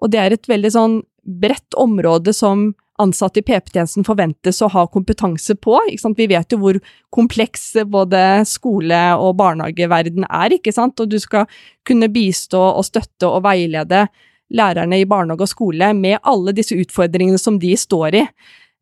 Og 0.00 0.10
det 0.10 0.18
er 0.22 0.34
et 0.34 0.48
veldig 0.48 0.70
sånn 0.74 0.96
bredt 1.22 1.76
område 1.78 2.32
som 2.34 2.70
ansatte 3.00 3.40
i 3.40 3.44
PP-tjenesten 3.46 4.04
forventes 4.04 4.60
å 4.64 4.70
ha 4.72 4.86
kompetanse 4.92 5.54
på. 5.56 5.78
Vi 6.16 6.26
vet 6.32 6.52
jo 6.52 6.58
hvor 6.60 6.80
kompleks 7.14 7.72
både 7.88 8.42
skole- 8.48 9.04
og 9.16 9.36
barnehageverden 9.40 10.26
er, 10.28 10.56
ikke 10.56 10.74
sant? 10.74 11.00
og 11.00 11.12
du 11.12 11.18
skal 11.20 11.46
kunne 11.88 12.10
bistå 12.12 12.60
og 12.60 12.84
støtte 12.88 13.28
og 13.28 13.44
veilede 13.46 14.06
lærerne 14.50 14.98
i 14.98 15.06
barnehage 15.08 15.46
og 15.46 15.52
skole 15.52 15.92
med 15.94 16.18
alle 16.26 16.52
disse 16.56 16.76
utfordringene 16.76 17.38
som 17.38 17.60
de 17.62 17.72
står 17.78 18.18
i. 18.24 18.26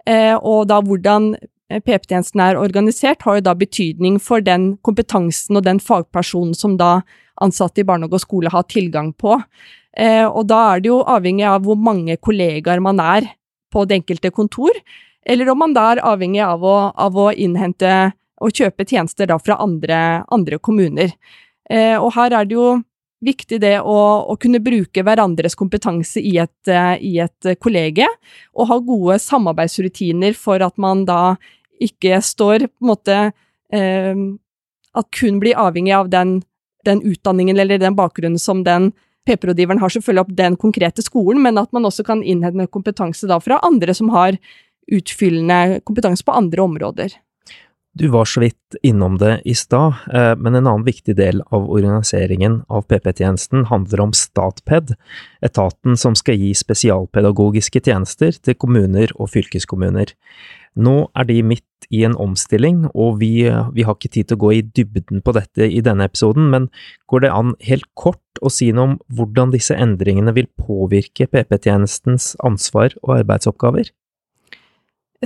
Eh, 0.09 0.35
og 0.35 0.67
da 0.71 0.81
hvordan 0.81 1.35
PP-tjenesten 1.69 2.41
er 2.41 2.59
organisert, 2.59 3.23
har 3.27 3.39
jo 3.39 3.45
da 3.45 3.55
betydning 3.59 4.17
for 4.23 4.45
den 4.45 4.77
kompetansen 4.87 5.59
og 5.61 5.67
den 5.67 5.81
fagpersonen 5.83 6.57
som 6.57 6.79
da 6.81 7.03
ansatte 7.45 7.83
i 7.83 7.87
barnehage 7.87 8.17
og 8.17 8.25
skole 8.25 8.53
har 8.53 8.65
tilgang 8.73 9.13
på. 9.13 9.37
Eh, 9.99 10.25
og 10.25 10.49
da 10.49 10.63
er 10.73 10.83
det 10.83 10.91
jo 10.91 11.03
avhengig 11.05 11.45
av 11.49 11.67
hvor 11.67 11.79
mange 11.79 12.17
kollegaer 12.17 12.81
man 12.85 13.01
er 13.03 13.29
på 13.73 13.85
det 13.85 14.01
enkelte 14.01 14.33
kontor, 14.33 14.73
eller 15.29 15.51
om 15.53 15.61
man 15.61 15.75
da 15.77 15.91
er 15.93 16.05
avhengig 16.09 16.41
av 16.45 16.65
å, 16.65 16.77
av 16.97 17.19
å 17.21 17.31
innhente 17.37 18.13
og 18.41 18.55
kjøpe 18.55 18.87
tjenester 18.89 19.29
da 19.29 19.37
fra 19.43 19.59
andre, 19.61 20.23
andre 20.33 20.61
kommuner. 20.63 21.13
Eh, 21.69 21.99
og 21.99 22.15
her 22.17 22.33
er 22.33 22.49
det 22.49 22.57
jo 22.57 22.79
viktig 23.25 23.59
det 23.61 23.75
å, 23.83 23.99
å 24.31 24.37
kunne 24.41 24.63
bruke 24.63 25.03
hverandres 25.03 25.59
kompetanse 25.59 26.23
i 26.23 26.37
et, 26.39 26.71
i 27.03 27.17
et 27.19 27.49
kollege, 27.59 28.07
og 28.55 28.71
ha 28.71 28.79
gode 28.79 29.19
samarbeidsrutiner 29.21 30.39
for 30.39 30.63
at 30.63 30.79
man 30.79 31.03
da 31.09 31.35
ikke 31.81 32.21
står 32.25 32.67
på 32.69 32.85
en 32.85 32.93
måte 32.93 33.17
eh, 33.73 34.23
At 34.99 35.11
kun 35.15 35.39
blir 35.43 35.59
avhengig 35.59 35.93
av 35.95 36.09
den, 36.11 36.41
den 36.85 37.03
utdanningen 37.05 37.59
eller 37.59 37.79
den 37.79 37.97
bakgrunnen 37.99 38.41
som 38.41 38.65
den 38.65 38.93
PP-rådgiveren 39.29 39.81
har 39.83 39.93
selvfølgelig 39.93 40.25
opp 40.25 40.37
den 40.37 40.57
konkrete 40.57 41.05
skolen, 41.05 41.43
men 41.45 41.61
at 41.61 41.73
man 41.77 41.85
også 41.85 42.05
kan 42.07 42.23
innhente 42.25 42.67
kompetanse 42.73 43.29
da 43.29 43.37
fra 43.45 43.61
andre 43.63 43.95
som 43.95 44.09
har 44.15 44.39
utfyllende 44.89 45.83
kompetanse 45.85 46.25
på 46.25 46.33
andre 46.33 46.65
områder. 46.65 47.13
Du 47.99 48.09
var 48.09 48.25
så 48.25 48.41
vidt 48.41 48.77
innom 48.83 49.17
det 49.19 49.41
i 49.45 49.55
stad, 49.59 49.95
eh, 50.15 50.37
men 50.39 50.55
en 50.55 50.67
annen 50.69 50.85
viktig 50.87 51.17
del 51.19 51.41
av 51.51 51.65
organiseringen 51.67 52.61
av 52.71 52.85
PP-tjenesten 52.87 53.65
handler 53.67 54.05
om 54.05 54.13
Statped, 54.15 54.93
etaten 55.43 55.99
som 55.99 56.15
skal 56.15 56.39
gi 56.39 56.53
spesialpedagogiske 56.55 57.83
tjenester 57.83 58.39
til 58.39 58.55
kommuner 58.55 59.11
og 59.17 59.33
fylkeskommuner. 59.35 60.15
Nå 60.79 60.95
er 61.19 61.27
de 61.27 61.41
midt 61.43 61.91
i 61.91 62.05
en 62.07 62.15
omstilling, 62.15 62.85
og 62.95 63.19
vi, 63.19 63.33
vi, 63.75 63.83
har 63.83 63.99
ikke 63.99 64.15
tid 64.15 64.31
til 64.31 64.39
å 64.39 64.45
gå 64.47 64.55
i 64.55 64.63
dybden 64.63 65.25
på 65.27 65.35
dette 65.35 65.67
i 65.67 65.83
denne 65.83 66.07
episoden, 66.07 66.53
men 66.55 66.71
går 67.11 67.27
det 67.27 67.35
an 67.35 67.57
helt 67.67 67.89
kort 67.99 68.23
å 68.39 68.53
si 68.53 68.71
noe 68.71 68.93
om 68.93 68.99
hvordan 69.11 69.51
disse 69.51 69.75
endringene 69.75 70.37
vil 70.39 70.47
påvirke 70.55 71.27
PP-tjenestens 71.27 72.37
ansvar 72.47 72.95
og 73.03 73.17
arbeidsoppgaver? 73.25 73.91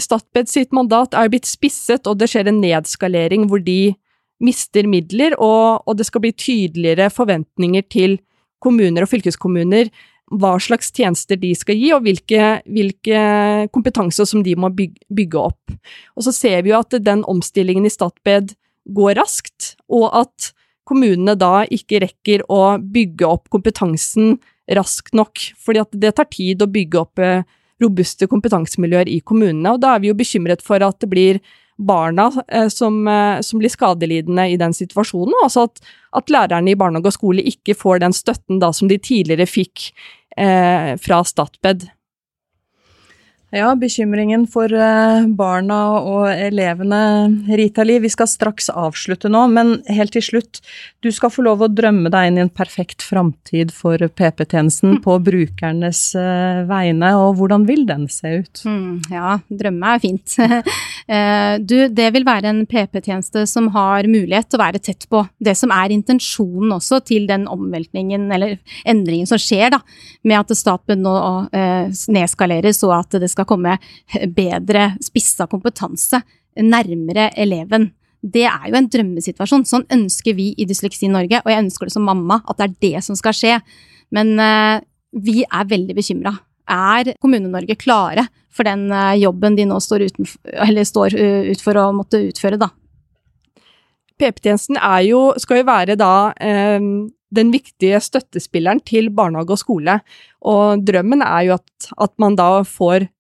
Statped 0.00 0.48
sitt 0.48 0.72
mandat 0.72 1.16
er 1.18 1.28
blitt 1.32 1.48
spisset, 1.48 2.06
og 2.08 2.20
det 2.20 2.30
skjer 2.32 2.48
en 2.48 2.62
nedskalering 2.62 3.48
hvor 3.50 3.60
de 3.64 3.94
mister 4.42 4.88
midler, 4.90 5.36
og, 5.38 5.84
og 5.86 5.98
det 5.98 6.08
skal 6.08 6.24
bli 6.24 6.32
tydeligere 6.34 7.10
forventninger 7.12 7.84
til 7.92 8.16
kommuner 8.62 9.04
og 9.04 9.12
fylkeskommuner 9.12 9.90
hva 10.32 10.54
slags 10.62 10.88
tjenester 10.94 11.36
de 11.36 11.50
skal 11.58 11.76
gi, 11.76 11.90
og 11.92 12.06
hvilke, 12.06 12.62
hvilke 12.64 13.22
kompetanser 13.74 14.28
som 14.28 14.44
de 14.46 14.54
må 14.56 14.70
bygge, 14.72 15.04
bygge, 15.12 15.42
opp. 15.50 15.74
Og 16.16 16.26
så 16.26 16.32
ser 16.34 16.62
vi 16.64 16.72
jo 16.72 16.80
at 16.80 16.96
den 17.04 17.24
omstillingen 17.28 17.86
i 17.88 17.92
Statped 17.92 18.54
går 18.96 19.18
raskt, 19.20 19.74
og 19.92 20.08
at 20.22 20.52
kommunene 20.88 21.36
da 21.38 21.66
ikke 21.70 22.00
rekker 22.06 22.46
å 22.50 22.78
bygge 22.80 23.28
opp 23.28 23.52
kompetansen 23.52 24.38
raskt 24.72 25.12
nok, 25.14 25.42
fordi 25.60 25.82
at 25.82 26.00
det 26.00 26.14
tar 26.16 26.30
tid 26.32 26.64
å 26.64 26.70
bygge 26.70 27.02
opp 27.02 27.20
eh, 27.22 27.44
robuste 27.82 28.28
kompetansemiljøer 28.30 29.10
i 29.10 29.20
kommunene, 29.24 29.74
og 29.74 29.82
da 29.82 29.94
er 29.94 30.04
vi 30.04 30.12
jo 30.12 30.18
bekymret 30.18 30.64
for 30.64 30.82
at 30.84 31.00
det 31.02 31.10
blir 31.10 31.42
barna 31.82 32.28
eh, 32.48 32.68
som, 32.68 33.08
eh, 33.08 33.40
som, 33.40 33.60
blir 33.60 33.72
skadelidende 33.72 34.48
i 34.52 34.58
den 34.60 34.74
situasjonen, 34.76 35.34
og 35.38 35.48
også 35.48 35.66
at, 35.68 35.82
at, 36.20 36.30
lærerne 36.32 36.72
i 36.72 36.78
barnehage 36.78 37.12
og 37.12 37.16
skole 37.16 37.44
ikke 37.48 37.76
får 37.78 38.02
den 38.04 38.16
støtten 38.16 38.60
da 38.62 38.72
som 38.76 38.90
de 38.90 39.00
tidligere 39.02 39.48
fikk 39.48 39.90
eh, 40.36 40.94
fra 41.02 41.22
Statped. 41.26 41.88
Ja, 43.52 43.74
bekymringen 43.76 44.46
for 44.48 44.72
eh, 44.72 45.26
barna 45.36 45.78
og 46.00 46.22
elevene, 46.32 47.00
Rita-Li. 47.52 47.98
Vi 48.00 48.08
skal 48.08 48.30
straks 48.30 48.70
avslutte 48.72 49.28
nå, 49.28 49.42
men 49.52 49.74
helt 49.92 50.14
til 50.16 50.24
slutt. 50.24 50.62
Du 51.04 51.10
skal 51.12 51.28
få 51.28 51.44
lov 51.44 51.60
å 51.60 51.68
drømme 51.68 52.08
deg 52.08 52.30
inn 52.30 52.38
i 52.40 52.42
en 52.46 52.52
perfekt 52.52 53.04
framtid 53.04 53.74
for 53.76 54.00
PP-tjenesten 54.00 54.94
mm. 54.94 55.02
på 55.04 55.18
brukernes 55.26 56.00
eh, 56.16 56.62
vegne, 56.70 57.10
og 57.20 57.36
hvordan 57.42 57.66
vil 57.68 57.84
den 57.90 58.06
se 58.08 58.38
ut? 58.40 58.62
Mm, 58.64 59.02
ja, 59.12 59.36
drømme 59.52 59.94
er 59.98 60.02
fint. 60.06 60.38
Eh, 61.12 61.56
du, 61.58 61.88
det 61.90 62.06
vil 62.14 62.22
være 62.22 62.46
en 62.52 62.60
PP-tjeneste 62.70 63.42
som 63.50 63.66
har 63.74 64.06
mulighet 64.06 64.46
til 64.46 64.56
å 64.56 64.60
være 64.60 64.78
tett 64.86 65.08
på 65.10 65.24
det 65.42 65.56
som 65.58 65.72
er 65.74 65.90
intensjonen 65.90 66.76
også 66.76 67.00
til 67.08 67.26
den 67.26 67.48
omveltningen 67.50 68.28
eller 68.32 68.54
endringen 68.88 69.26
som 69.26 69.40
skjer, 69.42 69.74
da, 69.74 69.80
med 70.22 70.38
at 70.38 70.54
Statped 70.56 71.02
nå 71.02 71.16
nedskaleres 72.14 72.84
og 72.86 72.94
at 73.00 73.18
det 73.18 73.32
skal 73.32 73.41
skal 73.42 73.50
komme 73.50 73.76
bedre 74.36 74.92
spissa 75.04 75.48
kompetanse 75.50 76.22
nærmere 76.60 77.30
eleven. 77.40 77.90
Det 78.22 78.44
er 78.46 78.68
jo 78.70 78.78
en 78.78 78.88
drømmesituasjon. 78.92 79.64
Sånn 79.66 79.86
ønsker 79.92 80.36
vi 80.38 80.52
i 80.54 80.66
Dysleksi 80.68 81.08
Norge, 81.10 81.40
og 81.42 81.50
jeg 81.50 81.64
ønsker 81.64 81.88
det 81.88 81.94
som 81.96 82.06
mamma, 82.06 82.38
at 82.46 82.60
det 82.60 82.68
er 82.68 82.76
det 82.86 83.04
som 83.06 83.18
skal 83.18 83.34
skje. 83.34 83.56
Men 84.14 84.36
uh, 84.38 84.78
vi 85.12 85.42
er 85.42 85.70
veldig 85.70 85.96
bekymra. 85.96 86.36
Er 86.70 87.14
Kommune-Norge 87.22 87.74
klare 87.80 88.28
for 88.52 88.68
den 88.68 88.86
uh, 88.92 89.16
jobben 89.18 89.56
de 89.58 89.66
nå 89.66 89.80
står, 89.82 90.06
utenfor, 90.12 90.84
står 90.92 91.18
uh, 91.18 91.50
ut 91.50 91.64
for 91.64 91.80
å 91.80 91.88
måtte 91.96 92.22
utføre, 92.28 92.60
da? 92.60 92.70
PP-tjenesten 94.22 94.78
skal 95.42 95.58
jo 95.58 95.66
være 95.66 95.96
da 95.98 96.12
den 97.32 97.52
viktige 97.52 98.00
støttespilleren 98.02 98.82
til 98.86 99.10
barnehage 99.14 99.56
og 99.56 99.60
skole. 99.60 99.98
Og 100.48 100.84
drømmen 100.86 101.24
er 101.24 101.48
jo 101.48 101.56
at, 101.56 101.90
at 102.06 102.12
man 102.22 102.36
da 102.38 102.50
får 102.68 103.06
eh, 103.06 103.10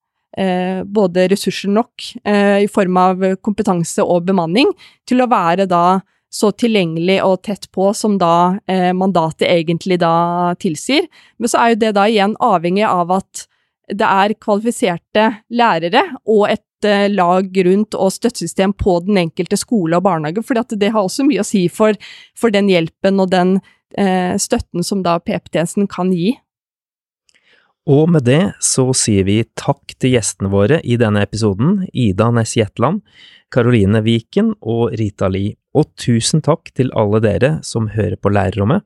både 0.88 1.26
ressurser 1.28 1.68
nok 1.68 2.06
eh, 2.24 2.62
i 2.64 2.68
form 2.72 2.96
av 2.96 3.26
kompetanse 3.44 4.00
og 4.00 4.24
bemanning 4.30 4.70
til 5.08 5.20
å 5.20 5.28
være 5.28 5.66
da 5.68 6.00
så 6.32 6.48
tilgjengelig 6.56 7.18
og 7.26 7.42
tett 7.44 7.68
på 7.74 7.90
som 7.96 8.16
da 8.20 8.58
eh, 8.66 8.90
mandatet 8.96 9.44
egentlig 9.50 9.98
da 10.00 10.54
tilsier. 10.60 11.04
Men 11.36 11.52
så 11.52 11.60
er 11.60 11.72
jo 11.72 11.80
det 11.82 11.90
da 11.98 12.06
igjen 12.08 12.36
avhengig 12.40 12.86
av 12.88 13.12
at 13.18 13.46
det 13.92 14.08
er 14.08 14.32
kvalifiserte 14.40 15.26
lærere 15.52 16.06
og 16.22 16.46
et 16.48 16.88
eh, 16.88 17.10
lag 17.12 17.52
rundt 17.66 17.98
og 17.98 18.14
støttesystem 18.14 18.72
på 18.80 18.96
den 19.04 19.20
enkelte 19.26 19.58
skole 19.60 19.98
og 19.98 20.06
barnehage, 20.06 20.44
for 20.46 20.56
det 20.56 20.92
har 20.94 21.04
også 21.04 21.26
mye 21.28 21.44
å 21.44 21.46
si 21.46 21.66
for, 21.68 21.98
for 22.38 22.54
den 22.54 22.70
hjelpen 22.72 23.20
og 23.20 23.28
den 23.34 23.58
eh, 23.98 24.32
støtten 24.40 24.86
som 24.86 25.04
da 25.04 25.18
PP-tjenesten 25.20 25.90
kan 25.92 26.14
gi. 26.16 26.32
Og 27.90 28.06
med 28.14 28.22
det 28.28 28.54
så 28.62 28.84
sier 28.94 29.26
vi 29.26 29.40
takk 29.58 29.96
til 29.98 30.14
gjestene 30.14 30.52
våre 30.52 30.78
i 30.86 30.94
denne 31.00 31.24
episoden, 31.26 31.80
Ida 31.90 32.30
Næss 32.30 32.54
Jetland, 32.54 33.02
Karoline 33.50 34.04
Viken 34.06 34.52
og 34.62 34.94
Rita 34.98 35.26
Li. 35.32 35.50
Og 35.74 35.88
tusen 35.98 36.44
takk 36.44 36.70
til 36.76 36.92
alle 36.94 37.18
dere 37.24 37.56
som 37.66 37.90
hører 37.90 38.18
på 38.20 38.30
Lærerrommet. 38.30 38.84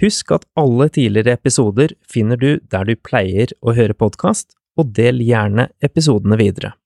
Husk 0.00 0.30
at 0.36 0.46
alle 0.60 0.86
tidligere 0.92 1.34
episoder 1.34 1.96
finner 2.06 2.38
du 2.38 2.50
der 2.70 2.86
du 2.86 2.94
pleier 2.94 3.50
å 3.58 3.74
høre 3.74 3.96
podkast, 3.96 4.54
og 4.78 4.94
del 4.94 5.18
gjerne 5.26 5.72
episodene 5.82 6.38
videre. 6.38 6.77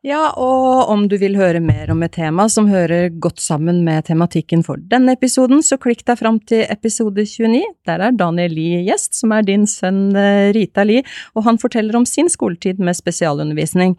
Ja, 0.00 0.30
og 0.40 0.88
om 0.88 1.02
du 1.12 1.18
vil 1.20 1.34
høre 1.36 1.60
mer 1.60 1.90
om 1.92 2.00
et 2.06 2.14
tema 2.16 2.46
som 2.48 2.70
hører 2.72 3.10
godt 3.20 3.42
sammen 3.44 3.82
med 3.84 4.06
tematikken 4.08 4.62
for 4.64 4.80
denne 4.80 5.12
episoden, 5.12 5.60
så 5.60 5.76
klikk 5.76 6.06
deg 6.08 6.16
fram 6.22 6.38
til 6.48 6.64
episode 6.72 7.26
29. 7.28 7.60
Der 7.84 8.06
er 8.06 8.16
Daniel 8.16 8.56
Lie 8.56 8.80
gjest, 8.86 9.18
som 9.20 9.36
er 9.36 9.44
din 9.44 9.68
sønn 9.68 10.16
eh, 10.16 10.54
Rita 10.56 10.86
Lie, 10.88 11.04
og 11.36 11.44
han 11.44 11.60
forteller 11.60 12.00
om 12.00 12.08
sin 12.08 12.32
skoletid 12.32 12.80
med 12.80 12.96
spesialundervisning. 12.96 13.98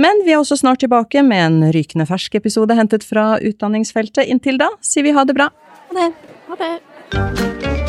Men 0.00 0.24
vi 0.28 0.36
er 0.36 0.44
også 0.44 0.60
snart 0.60 0.84
tilbake 0.84 1.24
med 1.24 1.46
en 1.46 1.72
rykende 1.72 2.08
fersk 2.08 2.36
episode 2.36 2.76
hentet 2.76 3.08
fra 3.08 3.38
utdanningsfeltet. 3.40 4.28
Inntil 4.28 4.60
da 4.60 4.68
sier 4.84 5.08
vi 5.08 5.16
ha 5.16 5.24
det 5.24 5.40
bra. 5.40 5.48
Ha 5.88 6.02
det. 6.02 6.10
Ha 6.52 6.64
det. 6.66 7.79